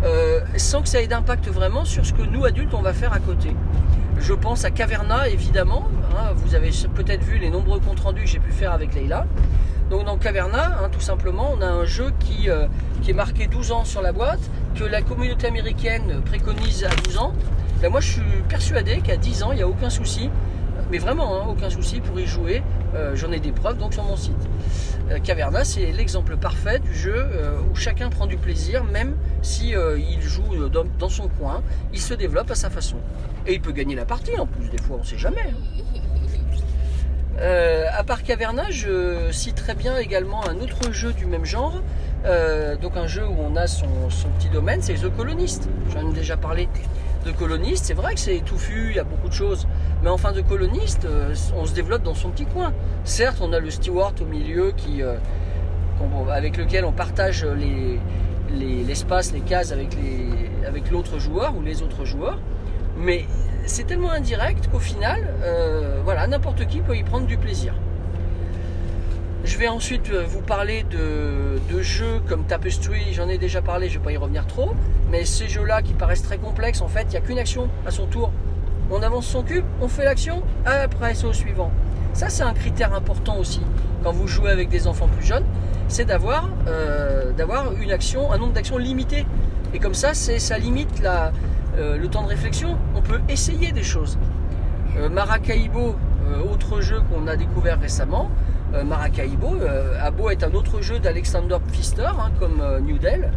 euh, 0.05 0.41
sans 0.57 0.83
que 0.83 0.89
ça 0.89 1.03
ait 1.03 1.07
d'impact 1.07 1.49
vraiment 1.49 1.85
sur 1.85 2.07
ce 2.07 2.13
que 2.13 2.23
nous 2.23 2.45
adultes 2.45 2.75
on 2.75 2.83
va 2.83 2.93
faire 2.93 3.13
à 3.13 3.19
côté. 3.19 3.55
Je 4.21 4.33
pense 4.33 4.65
à 4.65 4.71
Caverna 4.71 5.29
évidemment, 5.29 5.89
hein, 6.13 6.33
vous 6.35 6.55
avez 6.55 6.71
peut-être 6.95 7.23
vu 7.23 7.39
les 7.39 7.51
nombreux 7.51 7.81
comptes 7.81 8.01
rendus 8.01 8.23
que 8.23 8.29
j'ai 8.29 8.39
pu 8.39 8.53
faire 8.53 8.73
avec 8.73 8.95
Leïla. 8.95 9.27
Donc 9.91 10.05
dans 10.05 10.19
Caverna, 10.19 10.79
hein, 10.83 10.89
tout 10.93 11.01
simplement, 11.01 11.51
on 11.57 11.63
a 11.63 11.67
un 11.67 11.85
jeu 11.85 12.13
qui, 12.21 12.51
euh, 12.51 12.67
est 13.09 13.13
marqué 13.15 13.47
12 13.47 13.73
ans 13.73 13.85
sur 13.85 14.03
la 14.03 14.13
boîte, 14.13 14.51
que 14.75 14.85
la 14.85 15.01
communauté 15.01 15.47
américaine 15.47 16.21
préconise 16.27 16.85
à 16.85 16.91
12 17.05 17.19
ans. 17.19 17.33
Ben, 17.81 17.91
moi 17.91 18.01
je 18.01 18.13
suis 18.13 18.43
persuadé 18.49 18.99
qu'à 18.99 19.17
10 19.17 19.45
ans, 19.45 19.53
il 19.53 19.57
n'y 19.57 19.63
a 19.63 19.69
aucun 19.69 19.89
souci, 19.89 20.31
mais 20.91 20.99
vraiment 20.99 21.37
hein, 21.37 21.47
aucun 21.49 21.71
souci 21.71 22.01
pour 22.01 22.21
y 22.21 22.27
jouer. 22.27 22.63
Euh, 22.95 23.15
J'en 23.15 23.33
ai 23.33 23.41
des 23.41 23.53
preuves 23.53 23.79
donc 23.79 23.95
sur 23.95 24.05
mon 24.05 24.17
site. 24.17 24.35
Euh, 25.11 25.19
Caverna, 25.19 25.65
c'est 25.65 25.91
l'exemple 25.93 26.37
parfait 26.37 26.79
du 26.79 26.95
jeu 26.95 27.15
euh, 27.17 27.59
où 27.71 27.75
chacun 27.75 28.11
prend 28.11 28.27
du 28.27 28.37
plaisir, 28.37 28.85
même 28.85 29.17
si 29.43 29.75
euh, 29.75 29.99
il 29.99 30.21
joue 30.23 30.69
dans, 30.69 31.09
son 31.09 31.29
coin, 31.29 31.63
il 31.93 32.01
se 32.01 32.15
développe 32.15 32.51
à 32.51 32.55
sa 32.55 32.71
façon. 32.71 32.97
Et 33.47 33.55
il 33.55 33.61
peut 33.61 33.73
gagner 33.73 33.95
la 33.95 34.05
partie 34.05 34.39
en 34.39 34.47
plus, 34.47 34.69
des 34.69 34.79
fois 34.79 34.97
on 34.97 35.01
ne 35.01 35.07
sait 35.07 35.19
jamais. 35.19 35.41
hein. 35.41 35.55
À 37.97 38.03
part 38.05 38.25
Caverna, 38.25 38.71
je 38.71 39.31
cite 39.31 39.55
très 39.55 39.75
bien 39.75 39.97
également 39.97 40.47
un 40.49 40.57
autre 40.57 40.93
jeu 40.93 41.13
du 41.13 41.27
même 41.27 41.45
genre. 41.45 41.81
Donc 42.83 42.97
un 42.97 43.07
jeu 43.07 43.27
où 43.27 43.37
on 43.39 43.55
a 43.55 43.69
son, 43.69 44.11
son 44.11 44.29
petit 44.31 44.49
domaine, 44.49 44.83
c'est 44.83 44.95
The 44.95 45.09
Colonist. 45.17 45.69
J'en 45.93 46.11
ai 46.11 46.13
déjà 46.13 46.37
parlé. 46.37 46.69
The 47.29 47.37
Colonist, 47.37 47.85
c'est 47.85 47.95
vrai 47.95 48.15
que 48.15 48.21
c'est 48.21 48.39
touffu, 48.39 48.87
il 48.91 48.97
y 48.97 48.99
a 48.99 49.05
beaucoup 49.05 49.29
de 49.29 49.35
choses. 49.35 49.67
Mais 50.03 50.09
enfin, 50.09 50.33
The 50.33 50.47
Colonist, 50.47 51.05
euh, 51.05 51.35
on 51.57 51.67
se 51.67 51.75
développe 51.75 52.03
dans 52.03 52.15
son 52.15 52.31
petit 52.31 52.47
coin. 52.47 52.73
Certes, 53.05 53.39
on 53.43 53.53
a 53.53 53.59
le 53.61 53.71
steward 53.71 54.19
au 54.23 54.25
milieu 54.25 54.73
qui, 54.75 55.03
euh, 55.03 55.17
avec 56.33 56.57
lequel 56.57 56.85
on 56.87 56.93
partage 56.93 57.45
les- 57.45 58.01
les- 58.57 58.83
l'espace, 58.85 59.33
les, 59.33 59.41
cases 59.41 59.73
avec 59.73 59.95
les- 59.95 60.67
avec 60.67 60.91
l'autre 60.91 61.19
joueur 61.19 61.55
ou 61.57 61.63
les 61.63 61.83
autres 61.83 62.05
joueurs. 62.07 62.39
Mais 62.97 63.27
c'est 63.67 63.87
tellement 63.87 64.11
indirect 64.11 64.69
qu'au 64.71 64.79
final, 64.79 65.21
euh, 65.43 66.01
voilà, 66.05 66.27
n'importe 66.29 66.67
qui 66.67 66.81
peut 66.81 66.97
y 66.97 67.03
prendre 67.03 67.27
du 67.27 67.37
plaisir. 67.37 67.75
Je 69.49 69.57
vais 69.57 69.69
ensuite 69.69 70.11
euh, 70.11 70.27
vous 70.29 70.43
parler 70.43 70.85
de, 70.91 71.81
jeux 71.81 72.21
comme 72.29 72.45
Tapestry, 72.45 73.15
j'en 73.15 73.31
ai 73.31 73.39
déjà 73.39 73.63
parlé, 73.63 73.89
je 73.89 73.95
ne 73.95 73.99
vais 74.01 74.05
pas 74.05 74.13
y 74.13 74.17
revenir 74.19 74.47
trop, 74.47 74.75
mais 75.11 75.25
ces 75.25 75.49
jeux-là 75.49 75.81
qui 75.81 75.95
paraissent 75.95 76.23
très 76.23 76.37
complexes, 76.37 76.83
en 76.83 76.89
fait, 76.89 77.05
il 77.05 77.11
n'y 77.13 77.17
a 77.17 77.21
qu'une 77.21 77.39
action 77.39 77.71
à 77.87 77.91
son 77.91 78.05
tour. 78.05 78.31
On 78.91 79.03
avance 79.03 79.27
son 79.27 79.43
cube, 79.43 79.65
on 79.81 79.89
fait 79.89 80.05
l'action, 80.05 80.43
après 80.67 81.15
c'est 81.15 81.25
au 81.25 81.33
suivant. 81.33 81.73
Ça, 82.13 82.29
c'est 82.29 82.43
un 82.43 82.53
critère 82.53 82.93
important 82.93 83.39
aussi 83.39 83.63
quand 84.05 84.13
vous 84.13 84.29
jouez 84.29 84.51
avec 84.51 84.69
des 84.69 84.87
enfants 84.87 85.09
plus 85.09 85.27
jeunes, 85.27 85.47
c'est 85.89 86.05
d'avoir 86.05 86.51
euh, 86.67 87.33
une 87.81 87.91
action, 87.91 88.31
un 88.31 88.37
nombre 88.37 88.53
d'actions 88.53 88.77
limité. 88.77 89.25
Et 89.73 89.79
comme 89.79 89.95
ça, 89.95 90.13
ça 90.13 90.59
limite 90.59 91.03
euh, 91.03 91.97
le 91.97 92.09
temps 92.09 92.23
de 92.23 92.29
réflexion. 92.29 92.77
On 92.95 93.01
peut 93.01 93.21
essayer 93.31 93.73
des 93.73 93.83
choses. 93.83 94.19
Maracaibo, 95.11 95.97
autre 96.53 96.83
jeu 96.83 97.01
qu'on 97.11 97.27
a 97.29 97.37
découvert 97.37 97.81
récemment. 97.81 98.31
Euh, 98.75 98.85
Maracaibo, 98.85 99.57
euh, 99.63 99.99
Abo 100.01 100.29
est 100.31 100.45
un 100.45 100.53
autre 100.53 100.83
jeu 100.83 100.99
d'Alexander 100.99 101.57
Pfister, 101.69 102.03
hein, 102.03 102.31
comme 102.39 102.61
euh, 102.61 102.81
New 102.81 102.99
Del. 102.99 103.31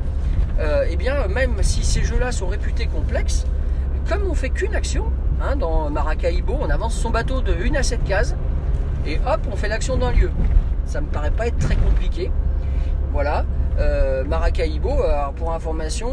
Euh, 0.60 0.86
eh 0.90 0.98
bien, 0.98 1.28
même 1.28 1.56
si 1.62 1.84
ces 1.84 2.04
jeux-là 2.04 2.32
sont 2.32 2.48
réputés 2.48 2.88
complexes, 2.88 3.46
comme 4.10 4.24
on 4.30 4.34
fait 4.34 4.50
qu'une 4.50 4.76
action, 4.76 5.06
hein, 5.42 5.56
dans 5.56 5.90
Maracaibo, 5.90 6.58
on 6.60 6.70
avance 6.70 6.96
son 6.96 7.10
bateau 7.10 7.42
de 7.42 7.54
1 7.54 7.76
à 7.76 7.84
7 7.84 8.04
cases, 8.04 8.36
et 9.08 9.20
hop, 9.26 9.40
on 9.52 9.56
fait 9.56 9.70
l'action 9.70 9.96
d'un 9.96 10.12
lieu. 10.12 10.32
Ça 10.86 11.00
me 11.00 11.08
paraît 11.08 11.32
pas 11.32 11.48
être 11.48 11.58
très 11.58 11.76
compliqué. 11.76 12.32
Voilà. 13.12 13.46
Maracaibo, 14.28 15.02
pour 15.38 15.54
information, 15.54 16.10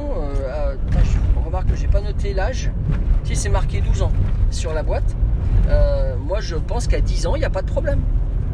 euh, 0.48 0.74
putain, 0.86 1.04
je 1.04 1.44
remarque 1.44 1.68
que 1.68 1.76
j'ai 1.76 1.86
pas 1.86 2.00
noté 2.00 2.32
l'âge. 2.32 2.70
Si 3.24 3.36
c'est 3.36 3.50
marqué 3.50 3.82
12 3.82 4.02
ans 4.02 4.12
sur 4.50 4.72
la 4.72 4.82
boîte, 4.82 5.14
moi 6.18 6.40
je 6.40 6.56
pense 6.56 6.86
qu'à 6.86 7.02
10 7.02 7.26
ans, 7.26 7.36
il 7.36 7.40
n'y 7.40 7.44
a 7.44 7.50
pas 7.50 7.60
de 7.60 7.70
problème. 7.70 8.00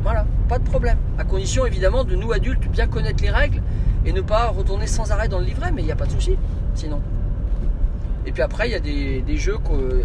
Voilà, 0.04 0.26
pas 0.50 0.58
de 0.58 0.64
problème. 0.64 0.98
À 1.18 1.24
condition 1.24 1.64
évidemment 1.64 2.04
de 2.04 2.14
nous 2.14 2.30
adultes 2.32 2.68
bien 2.68 2.86
connaître 2.86 3.22
les 3.22 3.30
règles 3.30 3.62
et 4.04 4.12
ne 4.12 4.20
pas 4.20 4.48
retourner 4.48 4.86
sans 4.86 5.10
arrêt 5.10 5.28
dans 5.28 5.38
le 5.38 5.46
livret, 5.46 5.72
mais 5.72 5.80
il 5.80 5.86
n'y 5.86 5.92
a 5.92 5.96
pas 5.96 6.04
de 6.04 6.12
souci. 6.12 6.36
sinon. 6.74 7.00
Et 8.26 8.32
puis 8.32 8.42
après, 8.42 8.68
il 8.68 8.72
y 8.72 8.74
a 8.74 8.80
des, 8.80 9.22
des 9.22 9.36
jeux 9.38 9.56
que 9.56 10.04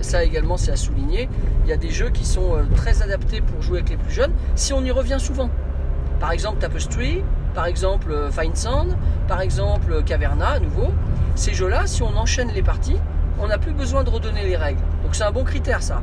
ça 0.00 0.24
également 0.24 0.56
c'est 0.56 0.72
à 0.72 0.76
souligner. 0.76 1.28
Il 1.64 1.70
y 1.70 1.72
a 1.72 1.76
des 1.76 1.90
jeux 1.90 2.10
qui 2.10 2.24
sont 2.24 2.56
euh, 2.56 2.62
très 2.74 3.02
adaptés 3.02 3.40
pour 3.40 3.62
jouer 3.62 3.78
avec 3.78 3.90
les 3.90 3.96
plus 3.96 4.12
jeunes 4.12 4.32
si 4.56 4.72
on 4.72 4.82
y 4.84 4.90
revient 4.90 5.18
souvent. 5.20 5.48
Par 6.18 6.32
exemple 6.32 6.58
Tapestry, 6.58 7.22
par 7.54 7.66
exemple 7.66 8.10
euh, 8.10 8.30
Fine 8.32 8.56
Sand, 8.56 8.96
par 9.28 9.40
exemple 9.42 9.92
euh, 9.92 10.02
Caverna 10.02 10.48
à 10.48 10.58
nouveau. 10.58 10.88
Ces 11.36 11.54
jeux-là, 11.54 11.86
si 11.86 12.02
on 12.02 12.16
enchaîne 12.16 12.50
les 12.52 12.62
parties, 12.62 12.96
on 13.38 13.46
n'a 13.46 13.58
plus 13.58 13.74
besoin 13.74 14.02
de 14.02 14.10
redonner 14.10 14.44
les 14.44 14.56
règles. 14.56 14.82
Donc 15.04 15.14
c'est 15.14 15.24
un 15.24 15.32
bon 15.32 15.44
critère 15.44 15.82
ça. 15.82 16.02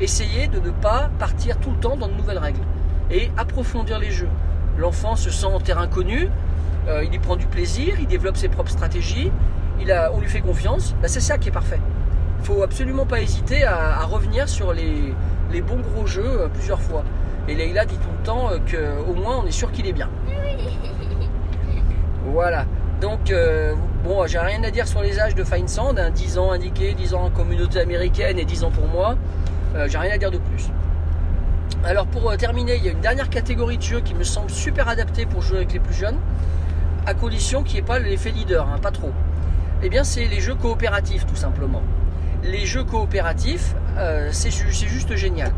Essayez 0.00 0.48
de 0.48 0.60
ne 0.60 0.70
pas 0.70 1.10
partir 1.18 1.58
tout 1.58 1.70
le 1.70 1.76
temps 1.76 1.96
dans 1.96 2.08
de 2.08 2.14
nouvelles 2.14 2.38
règles 2.38 2.60
et 3.10 3.30
approfondir 3.36 3.98
les 3.98 4.10
jeux. 4.10 4.28
L'enfant 4.76 5.16
se 5.16 5.30
sent 5.30 5.46
en 5.46 5.60
terrain 5.60 5.88
connu, 5.88 6.28
il 7.02 7.12
y 7.12 7.18
prend 7.18 7.36
du 7.36 7.46
plaisir, 7.46 7.96
il 8.00 8.06
développe 8.06 8.36
ses 8.36 8.48
propres 8.48 8.70
stratégies, 8.70 9.30
il 9.80 9.92
a, 9.92 10.12
on 10.12 10.20
lui 10.20 10.28
fait 10.28 10.40
confiance. 10.40 10.94
Bah, 11.00 11.08
c'est 11.08 11.20
ça 11.20 11.38
qui 11.38 11.48
est 11.48 11.52
parfait. 11.52 11.80
Il 12.40 12.46
faut 12.46 12.62
absolument 12.62 13.06
pas 13.06 13.20
hésiter 13.20 13.64
à, 13.64 14.04
revenir 14.04 14.48
sur 14.48 14.72
les, 14.72 15.14
bons 15.62 15.80
gros 15.80 16.06
jeux 16.06 16.42
euh, 16.42 16.48
plusieurs 16.48 16.80
fois. 16.80 17.04
Et 17.48 17.54
Leïla 17.54 17.84
dit 17.84 17.96
tout 17.96 18.08
le 18.16 18.24
temps 18.24 18.50
euh, 18.50 18.58
qu'au 18.58 19.14
moins 19.14 19.38
on 19.42 19.46
est 19.46 19.52
sûr 19.52 19.70
qu'il 19.72 19.86
est 19.86 19.92
bien. 19.92 20.08
Voilà. 22.30 22.66
Donc, 23.00 23.30
euh, 23.30 23.74
bon, 24.04 24.26
j'ai 24.26 24.38
rien 24.38 24.62
à 24.62 24.70
dire 24.70 24.86
sur 24.86 25.00
les 25.00 25.18
âges 25.18 25.34
de 25.34 25.44
Fine 25.44 25.66
Sand, 25.66 25.98
10 26.14 26.36
hein. 26.36 26.40
ans 26.42 26.52
indiqué, 26.52 26.92
10 26.92 27.14
ans 27.14 27.22
en 27.22 27.30
communauté 27.30 27.80
américaine 27.80 28.38
et 28.38 28.44
10 28.44 28.64
ans 28.64 28.70
pour 28.70 28.86
moi. 28.86 29.16
J'ai 29.86 29.98
rien 29.98 30.14
à 30.14 30.18
dire 30.18 30.30
de 30.30 30.38
plus. 30.38 30.70
Alors, 31.84 32.06
pour 32.06 32.36
terminer, 32.36 32.76
il 32.76 32.84
y 32.84 32.88
a 32.88 32.92
une 32.92 33.00
dernière 33.00 33.30
catégorie 33.30 33.78
de 33.78 33.82
jeux 33.82 34.00
qui 34.00 34.14
me 34.14 34.24
semble 34.24 34.50
super 34.50 34.88
adaptée 34.88 35.26
pour 35.26 35.42
jouer 35.42 35.58
avec 35.58 35.72
les 35.72 35.78
plus 35.78 35.94
jeunes, 35.94 36.16
à 37.06 37.14
condition 37.14 37.62
qu'il 37.62 37.74
n'y 37.74 37.80
ait 37.80 37.86
pas 37.86 37.98
l'effet 37.98 38.30
leader, 38.30 38.68
hein, 38.68 38.78
pas 38.80 38.90
trop. 38.90 39.12
Eh 39.82 39.88
bien, 39.88 40.04
c'est 40.04 40.26
les 40.26 40.40
jeux 40.40 40.54
coopératifs, 40.54 41.26
tout 41.26 41.36
simplement 41.36 41.82
les 42.44 42.66
jeux 42.66 42.84
coopératifs, 42.84 43.74
euh, 43.96 44.28
c'est 44.32 44.50
juste 44.50 45.14
génial. 45.16 45.52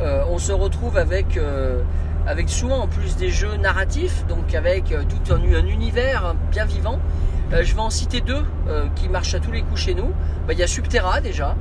Euh, 0.00 0.24
on 0.28 0.38
se 0.38 0.52
retrouve 0.52 0.96
avec, 0.96 1.36
euh, 1.36 1.82
avec 2.26 2.48
souvent 2.48 2.80
en 2.80 2.86
plus 2.88 3.16
des 3.16 3.30
jeux 3.30 3.56
narratifs, 3.56 4.26
donc 4.26 4.54
avec 4.54 4.94
tout 5.08 5.32
un, 5.32 5.42
univers 5.66 6.34
bien 6.50 6.64
vivant. 6.64 6.98
je 7.52 7.74
vais 7.74 7.80
en 7.80 7.90
citer 7.90 8.20
deux 8.20 8.42
qui 8.96 9.08
marchent 9.08 9.34
à 9.34 9.40
tous 9.40 9.52
les 9.52 9.62
coups 9.62 9.80
chez 9.80 9.94
nous. 9.94 10.12
Bah, 10.46 10.54
il 10.54 10.58
y 10.58 10.62
a 10.62 10.66
Subterra 10.66 11.20
déjà. 11.20 11.54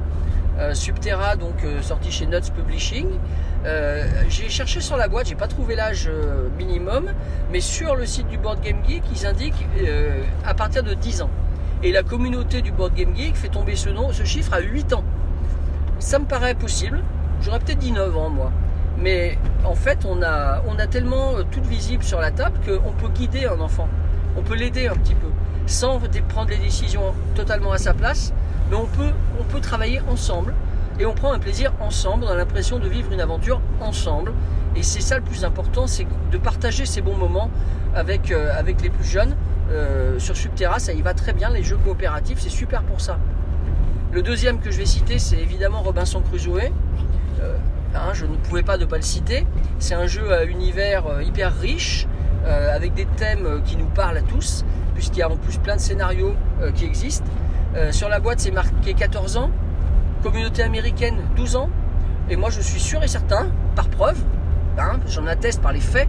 Subterra, 0.74 1.36
donc 1.36 1.56
sorti 1.82 2.12
chez 2.12 2.26
Nuts 2.26 2.52
Publishing. 2.56 3.08
j'ai 4.30 4.50
cherché 4.50 4.82
sur 4.82 4.98
la 4.98 5.08
boîte, 5.08 5.28
j'ai 5.28 5.36
pas 5.36 5.48
trouvé 5.48 5.76
l'âge 5.76 6.10
minimum, 6.58 7.12
mais 7.52 7.60
sur 7.60 7.96
le 7.96 8.06
site 8.06 8.28
du 8.28 8.38
Board 8.38 8.62
Game 8.62 8.78
Geek, 8.88 9.04
ils 9.12 9.26
indiquent 9.26 9.66
à 10.46 10.54
partir 10.54 10.84
de 10.84 10.94
10 10.94 11.24
ans. 11.24 11.30
Et 11.84 11.92
la 11.92 12.02
communauté 12.02 12.62
du 12.62 12.72
Board 12.72 12.94
Game 12.94 13.14
Geek 13.14 13.36
fait 13.36 13.50
tomber 13.50 13.76
ce, 13.76 13.90
nom, 13.90 14.14
ce 14.14 14.24
chiffre 14.24 14.54
à 14.54 14.62
8 14.62 14.94
ans. 14.94 15.04
Ça 16.00 16.18
me 16.18 16.26
paraît 16.26 16.56
possible. 16.56 17.04
J'aurais 17.42 17.60
peut-être 17.60 17.80
dit 17.80 17.92
9 17.92 18.16
ans, 18.16 18.30
moi. 18.30 18.52
Mais 18.98 19.38
en 19.66 19.76
fait, 19.76 20.06
on 20.06 20.22
a, 20.22 20.62
on 20.68 20.80
a 20.80 20.88
tellement 20.88 21.36
euh, 21.36 21.44
tout 21.52 21.62
visible 21.62 22.04
sur 22.04 22.22
la 22.22 22.32
table 22.32 22.58
qu'on 22.66 22.92
peut 22.94 23.10
guider 23.10 23.46
un 23.46 23.60
enfant. 23.60 23.90
On 24.38 24.44
peut 24.44 24.56
l'aider 24.56 24.88
un 24.88 24.96
petit 24.96 25.16
peu. 25.16 25.28
Sans 25.66 26.00
prendre 26.30 26.50
les 26.50 26.58
décisions 26.58 27.14
totalement 27.36 27.74
à 27.74 27.78
sa 27.78 27.94
place. 27.94 28.34
Mais 28.74 28.80
on 28.80 29.44
peut, 29.44 29.62
travailler 29.62 30.02
ensemble. 30.10 30.56
Et 31.00 31.06
on 31.06 31.14
prend 31.14 31.32
un 31.32 31.38
plaisir 31.38 31.72
ensemble. 31.80 32.24
On 32.24 32.30
a 32.30 32.36
l'impression 32.36 32.80
de 32.80 32.88
vivre 32.88 33.12
une 33.12 33.22
aventure 33.22 33.62
ensemble. 33.80 34.34
Et 34.76 34.82
c'est 34.82 35.00
ça 35.00 35.16
le 35.18 35.24
plus 35.24 35.46
important, 35.46 35.86
c'est 35.86 36.08
de 36.32 36.38
partager 36.40 36.88
ces 36.88 37.02
bons 37.02 37.16
moments 37.16 37.52
avec, 37.94 38.32
euh, 38.32 38.52
les 38.64 38.90
plus 38.90 39.08
jeunes. 39.08 39.36
Euh, 39.70 40.18
sur 40.18 40.36
Subterra, 40.36 40.80
ça 40.80 40.92
y 40.92 41.04
va 41.04 41.14
très 41.14 41.34
bien. 41.34 41.52
Les 41.52 41.62
jeux 41.62 41.78
coopératifs, 41.78 42.40
c'est 42.40 42.50
super 42.50 42.82
pour 42.82 43.00
ça. 43.00 43.20
Le 44.12 44.24
deuxième 44.24 44.60
que 44.60 44.72
je 44.72 44.80
vais 44.80 44.88
citer, 44.88 45.20
c'est 45.20 45.38
évidemment 45.38 45.84
Robinson 45.84 46.22
Crusoe. 46.22 46.72
Euh, 47.42 47.56
hein, 47.94 48.14
je 48.14 48.26
ne 48.26 48.36
pouvais 48.38 48.64
pas 48.64 48.80
ne 48.80 48.86
pas 48.86 48.98
le 48.98 49.04
citer. 49.04 49.46
C'est 49.78 49.94
un 49.94 50.08
jeu 50.08 50.34
à 50.34 50.46
univers 50.46 51.22
hyper 51.22 51.56
riche, 51.56 52.08
avec 52.46 52.94
des 52.96 53.06
thèmes 53.06 53.62
qui 53.64 53.78
nous 53.78 53.86
parlent 53.86 54.18
à 54.18 54.22
tous, 54.22 54.66
puisqu'il 54.96 55.20
y 55.20 55.22
a 55.22 55.30
en 55.30 55.38
plus 55.38 55.60
plein 55.60 55.76
de 55.76 55.82
scénarios 55.82 56.36
qui 56.76 56.84
existent. 56.84 57.30
Sur 57.92 58.10
la 58.10 58.20
boîte, 58.20 58.40
c'est 58.40 58.52
marqué 58.52 58.94
14 58.94 59.38
ans. 59.38 59.50
Communauté 60.22 60.64
américaine, 60.64 61.18
12 61.36 61.56
ans. 61.56 61.70
Et 62.30 62.36
moi, 62.36 62.50
je 62.50 62.62
suis 62.62 62.80
sûr 62.80 63.04
et 63.04 63.08
certain, 63.08 63.48
par 63.76 63.90
preuve, 63.90 64.18
hein, 64.78 65.00
j'en 65.08 65.28
atteste 65.28 65.62
par 65.62 65.74
les 65.74 65.82
faits, 65.82 66.08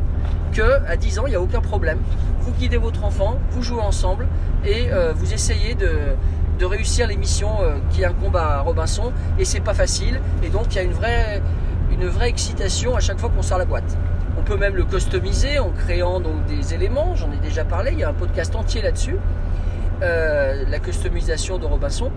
que 0.52 0.86
à 0.86 0.96
10 0.96 1.18
ans, 1.18 1.26
il 1.26 1.30
n'y 1.30 1.36
a 1.36 1.40
aucun 1.40 1.60
problème 1.60 1.98
vous 2.44 2.52
guidez 2.52 2.76
votre 2.76 3.04
enfant, 3.04 3.38
vous 3.50 3.62
jouez 3.62 3.80
ensemble 3.80 4.28
et 4.66 4.88
euh, 4.92 5.12
vous 5.14 5.32
essayez 5.32 5.74
de, 5.74 6.16
réussir 6.64 7.06
les 7.06 7.16
missions 7.16 7.62
euh, 7.62 7.76
qui 7.90 8.04
incombent 8.04 8.36
à 8.36 8.60
Robinson. 8.60 9.12
Et 9.38 9.44
c'est 9.44 9.60
pas 9.60 9.74
facile. 9.74 10.20
Et 10.42 10.48
donc 10.48 10.66
il 10.70 10.76
y 10.76 10.78
a 10.78 10.82
une 10.82 10.92
vraie, 10.92 11.42
une 11.90 12.06
vraie 12.06 12.28
excitation 12.28 12.96
à 12.96 13.00
chaque 13.00 13.18
fois 13.18 13.30
qu'on 13.30 13.42
sort 13.42 13.58
la 13.58 13.64
boîte. 13.64 13.96
On 14.38 14.42
peut 14.42 14.56
même 14.56 14.74
le 14.74 14.84
customiser 14.84 15.58
en 15.58 15.70
créant 15.70 16.20
donc 16.20 16.44
des 16.46 16.74
éléments. 16.74 17.14
J'en 17.14 17.30
ai 17.32 17.36
déjà 17.36 17.64
parlé. 17.64 17.92
Il 17.92 17.98
y 17.98 18.04
a 18.04 18.10
un 18.10 18.14
podcast 18.14 18.54
entier 18.56 18.82
là-dessus. 18.82 19.16
Euh, 20.02 20.64
la 20.68 20.80
customisation 20.80 21.58
de 21.58 21.66
Robinson. 21.66 22.10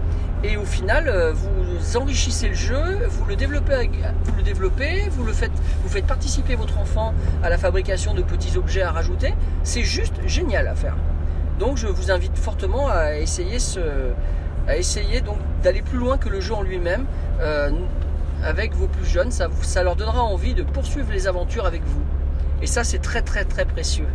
Et 0.43 0.57
au 0.57 0.65
final, 0.65 1.07
euh, 1.07 1.31
vous 1.31 1.97
enrichissez 1.97 2.49
le 2.49 2.55
jeu, 2.55 2.81
vous 3.07 3.25
le 3.25 3.35
développez, 3.35 3.89
vous 4.23 4.35
le 4.35 4.41
développez, 4.41 5.03
vous 5.11 5.23
le 5.23 5.31
faites, 5.31 5.51
vous 5.83 5.89
faites 5.89 6.07
participer 6.07 6.55
votre 6.55 6.79
enfant 6.79 7.13
à 7.43 7.49
la 7.49 7.57
fabrication 7.57 8.15
de 8.15 8.23
petits 8.23 8.57
objets 8.57 8.81
à 8.81 8.91
rajouter. 8.91 9.35
C'est 9.63 9.83
juste 9.83 10.15
génial 10.25 10.67
à 10.67 10.75
faire. 10.75 10.95
Donc, 11.59 11.77
je 11.77 11.87
vous 11.87 12.11
invite 12.11 12.35
fortement 12.37 12.89
à 12.89 13.17
essayer 13.17 13.57
à 14.67 14.75
essayer 14.75 15.21
donc 15.21 15.37
d'aller 15.63 15.81
plus 15.81 15.97
loin 15.97 16.17
que 16.17 16.29
le 16.29 16.41
jeu 16.41 16.53
en 16.53 16.63
lui-même. 16.63 17.05
Euh, 17.39 17.71
avec 18.43 18.75
vos 18.75 18.87
plus 18.87 19.05
jeunes, 19.05 19.31
ça, 19.31 19.47
ça 19.61 19.83
leur 19.83 19.95
donnera 19.95 20.23
envie 20.23 20.53
de 20.53 20.63
poursuivre 20.63 21.11
les 21.11 21.27
aventures 21.27 21.65
avec 21.65 21.83
vous. 21.83 22.01
Et 22.61 22.67
ça, 22.67 22.83
c'est 22.83 22.99
très 22.99 23.21
très 23.21 23.45
très 23.45 23.65
précieux. 23.65 24.07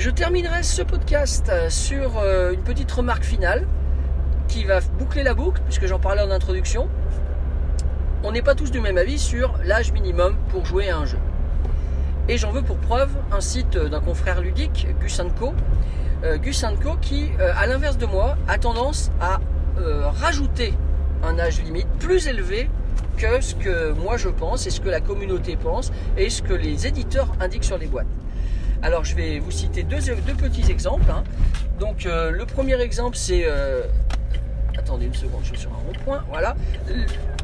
Je 0.00 0.08
terminerai 0.08 0.62
ce 0.62 0.80
podcast 0.80 1.50
euh, 1.50 1.68
sur 1.68 2.20
euh, 2.20 2.52
une 2.52 2.62
petite 2.62 2.90
remarque 2.90 3.22
finale 3.22 3.66
qui 4.48 4.64
va 4.64 4.80
boucler 4.80 5.22
la 5.22 5.34
boucle, 5.34 5.60
puisque 5.66 5.84
j'en 5.84 5.98
parlais 5.98 6.22
en 6.22 6.30
introduction. 6.30 6.88
On 8.24 8.32
n'est 8.32 8.40
pas 8.40 8.54
tous 8.54 8.70
du 8.70 8.80
même 8.80 8.96
avis 8.96 9.18
sur 9.18 9.58
l'âge 9.62 9.92
minimum 9.92 10.38
pour 10.48 10.64
jouer 10.64 10.88
à 10.88 10.96
un 10.96 11.04
jeu. 11.04 11.18
Et 12.30 12.38
j'en 12.38 12.50
veux 12.50 12.62
pour 12.62 12.78
preuve 12.78 13.10
un 13.30 13.42
site 13.42 13.76
d'un 13.76 14.00
confrère 14.00 14.40
ludique. 14.40 14.86
Euh, 14.88 16.38
Gus 16.38 16.64
Co 16.82 16.96
qui, 17.02 17.28
à 17.38 17.66
l'inverse 17.66 17.98
de 17.98 18.06
moi, 18.06 18.38
a 18.48 18.56
tendance 18.56 19.10
à 19.20 19.38
rajouter 19.76 20.72
un 21.22 21.38
âge 21.38 21.60
limite 21.60 21.88
plus 21.98 22.26
élevé 22.26 22.70
que 23.18 23.42
ce 23.42 23.54
que 23.54 23.92
moi 23.92 24.16
je 24.16 24.30
pense 24.30 24.66
et 24.66 24.70
ce 24.70 24.80
que 24.80 24.88
la 24.88 25.02
communauté 25.02 25.56
pense 25.56 25.92
et 26.16 26.30
ce 26.30 26.40
que 26.40 26.54
les 26.54 26.86
éditeurs 26.86 27.32
indiquent 27.38 27.64
sur 27.64 27.76
les 27.76 27.86
boîtes. 27.86 28.06
Alors 28.82 29.04
je 29.04 29.14
vais 29.14 29.38
vous 29.38 29.50
citer 29.50 29.82
deux, 29.82 29.98
petits 29.98 30.70
exemples. 30.70 31.10
Hein. 31.10 31.22
Donc 31.78 32.06
euh, 32.06 32.30
le 32.30 32.46
premier 32.46 32.80
exemple 32.80 33.16
c'est... 33.16 33.42
Euh, 33.44 33.82
attendez 34.76 35.06
une 35.06 35.14
seconde, 35.14 35.40
je 35.42 35.48
suis 35.48 35.58
sur 35.58 35.70
un 35.70 35.86
rond-point. 35.86 36.24
Voilà. 36.30 36.56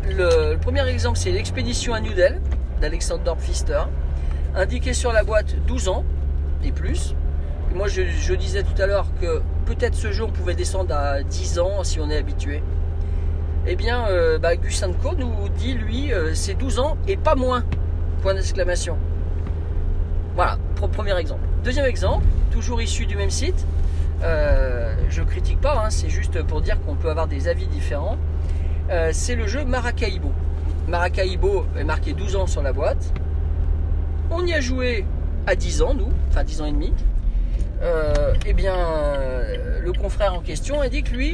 Le, 0.08 0.56
premier 0.56 0.88
exemple 0.88 1.18
c'est 1.18 1.30
l'expédition 1.30 1.92
à 1.92 2.00
New 2.00 2.14
Delhi 2.14 2.38
d'Alexander 2.80 3.32
Pfister. 3.38 3.82
Indiqué 4.54 4.94
sur 4.94 5.12
la 5.12 5.24
boîte 5.24 5.56
12 5.66 5.88
ans 5.88 6.04
et 6.64 6.72
plus. 6.72 7.14
moi 7.74 7.86
je, 7.86 8.34
disais 8.34 8.62
tout 8.62 8.80
à 8.80 8.86
l'heure 8.86 9.08
que 9.20 9.42
peut-être 9.66 9.94
ce 9.94 10.12
jeu 10.12 10.24
on 10.24 10.30
pouvait 10.30 10.54
descendre 10.54 10.94
à 10.94 11.22
10 11.22 11.58
ans 11.58 11.84
si 11.84 12.00
on 12.00 12.08
est 12.08 12.16
habitué. 12.16 12.62
Eh 13.66 13.74
bien, 13.76 14.06
euh, 14.08 14.38
bah, 14.38 14.52
nous 15.18 15.48
dit 15.58 15.74
lui 15.74 16.12
c'est 16.32 16.54
12 16.54 16.78
ans 16.78 16.96
et 17.06 17.18
pas 17.18 17.34
moins. 17.34 17.62
Point 18.22 18.34
d'exclamation. 18.34 18.96
Voilà, 20.34 20.58
premier 20.76 21.18
exemple. 21.18 21.42
Deuxième 21.64 21.86
exemple, 21.86 22.24
toujours 22.50 22.80
issu 22.80 23.06
du 23.06 23.16
même 23.16 23.30
site. 23.30 23.66
Euh, 24.22 24.94
je 25.10 25.22
critique 25.22 25.60
pas, 25.60 25.84
hein, 25.84 25.90
c'est 25.90 26.08
juste 26.08 26.42
pour 26.42 26.60
dire 26.60 26.80
qu'on 26.82 26.94
peut 26.94 27.10
avoir 27.10 27.26
des 27.26 27.48
avis 27.48 27.66
différents. 27.66 28.16
Euh, 28.90 29.10
c'est 29.12 29.34
le 29.34 29.46
jeu 29.46 29.64
Maracaibo. 29.64 30.32
Maracaibo 30.88 31.66
est 31.78 31.84
marqué 31.84 32.12
12 32.12 32.36
ans 32.36 32.46
sur 32.46 32.62
la 32.62 32.72
boîte. 32.72 33.12
On 34.30 34.44
y 34.46 34.54
a 34.54 34.60
joué 34.60 35.04
à 35.46 35.54
10 35.54 35.82
ans, 35.82 35.94
nous, 35.94 36.08
enfin 36.30 36.44
10 36.44 36.62
ans 36.62 36.66
et 36.66 36.72
demi. 36.72 36.92
Euh, 37.82 38.32
eh 38.46 38.54
bien, 38.54 38.74
le 39.82 39.92
confrère 39.92 40.34
en 40.34 40.40
question 40.40 40.80
indique 40.80 41.10
lui 41.10 41.32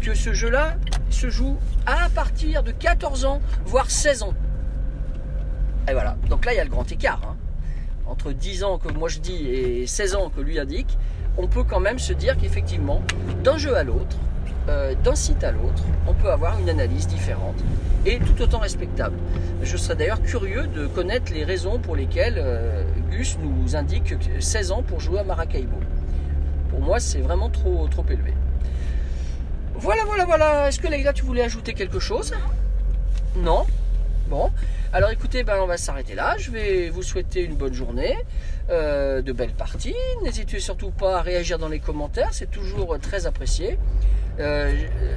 que 0.00 0.14
ce 0.14 0.32
jeu-là 0.34 0.76
se 1.10 1.30
joue 1.30 1.56
à 1.86 2.08
partir 2.10 2.62
de 2.62 2.72
14 2.72 3.24
ans, 3.24 3.40
voire 3.64 3.90
16 3.90 4.22
ans. 4.22 4.34
Et 5.88 5.92
voilà, 5.92 6.16
donc 6.28 6.44
là 6.44 6.52
il 6.52 6.56
y 6.56 6.60
a 6.60 6.64
le 6.64 6.70
grand 6.70 6.90
écart. 6.92 7.20
Hein 7.24 7.36
entre 8.08 8.32
10 8.32 8.64
ans 8.64 8.78
que 8.78 8.92
moi 8.92 9.08
je 9.08 9.20
dis 9.20 9.46
et 9.46 9.86
16 9.86 10.14
ans 10.16 10.30
que 10.34 10.40
lui 10.40 10.58
indique, 10.58 10.98
on 11.36 11.46
peut 11.46 11.62
quand 11.62 11.80
même 11.80 11.98
se 11.98 12.12
dire 12.12 12.36
qu'effectivement, 12.36 13.02
d'un 13.44 13.58
jeu 13.58 13.76
à 13.76 13.84
l'autre, 13.84 14.16
euh, 14.68 14.94
d'un 15.04 15.14
site 15.14 15.44
à 15.44 15.52
l'autre, 15.52 15.82
on 16.06 16.14
peut 16.14 16.30
avoir 16.30 16.58
une 16.58 16.68
analyse 16.68 17.06
différente 17.06 17.56
et 18.04 18.18
tout 18.18 18.42
autant 18.42 18.58
respectable. 18.58 19.16
Je 19.62 19.76
serais 19.76 19.96
d'ailleurs 19.96 20.22
curieux 20.22 20.66
de 20.66 20.86
connaître 20.86 21.32
les 21.32 21.44
raisons 21.44 21.78
pour 21.78 21.96
lesquelles 21.96 22.36
euh, 22.38 22.82
Gus 23.10 23.38
nous 23.40 23.76
indique 23.76 24.14
16 24.40 24.72
ans 24.72 24.82
pour 24.82 25.00
jouer 25.00 25.20
à 25.20 25.24
Maracaibo. 25.24 25.78
pour 26.70 26.80
moi, 26.80 27.00
c'est 27.00 27.20
vraiment 27.20 27.50
trop, 27.50 27.86
trop 27.88 28.04
élevé. 28.10 28.34
Voilà, 29.74 30.04
voilà, 30.04 30.24
voilà. 30.24 30.68
Est-ce 30.68 30.80
que 30.80 30.88
Leïla, 30.88 31.12
tu 31.12 31.24
voulais 31.24 31.42
ajouter 31.42 31.72
quelque 31.72 32.00
chose? 32.00 32.32
Non? 33.36 33.64
Bon. 34.28 34.50
Alors 34.90 35.10
écoutez, 35.10 35.44
ben, 35.44 35.58
on 35.60 35.66
va 35.66 35.76
s'arrêter 35.76 36.14
là. 36.14 36.36
Je 36.38 36.50
vais 36.50 36.88
vous 36.88 37.02
souhaiter 37.02 37.42
une 37.42 37.56
bonne 37.56 37.74
journée, 37.74 38.16
euh, 38.70 39.20
de 39.20 39.32
belles 39.32 39.52
parties. 39.52 39.94
N'hésitez 40.22 40.60
surtout 40.60 40.90
pas 40.90 41.18
à 41.18 41.20
réagir 41.20 41.58
dans 41.58 41.68
les 41.68 41.78
commentaires, 41.78 42.30
c'est 42.32 42.50
toujours 42.50 42.98
très 42.98 43.26
apprécié. 43.26 43.78
Euh, 44.40 44.72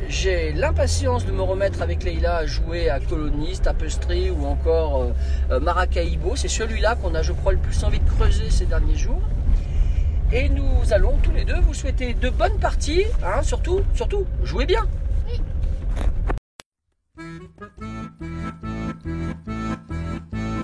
j'ai 0.09 0.51
l'impatience 0.51 1.25
de 1.25 1.31
me 1.31 1.41
remettre 1.41 1.81
avec 1.81 2.03
Leïla 2.03 2.37
à 2.37 2.45
jouer 2.45 2.89
à 2.89 2.99
Coloniste, 2.99 3.63
Tapestry 3.63 4.29
ou 4.29 4.45
encore 4.45 5.13
euh, 5.51 5.59
Maracaibo. 5.61 6.35
C'est 6.35 6.49
celui-là 6.49 6.95
qu'on 6.95 7.15
a, 7.15 7.21
je 7.21 7.31
crois, 7.31 7.53
le 7.53 7.59
plus 7.59 7.81
envie 7.85 7.99
de 7.99 8.09
creuser 8.09 8.49
ces 8.49 8.65
derniers 8.65 8.97
jours. 8.97 9.21
Et 10.33 10.49
nous 10.49 10.91
allons 10.91 11.17
tous 11.23 11.31
les 11.31 11.45
deux 11.45 11.59
vous 11.61 11.73
souhaiter 11.73 12.13
de 12.13 12.29
bonnes 12.29 12.59
parties. 12.59 13.05
Hein, 13.23 13.41
surtout, 13.43 13.81
surtout, 13.93 14.25
jouez 14.43 14.65
bien. 14.65 14.85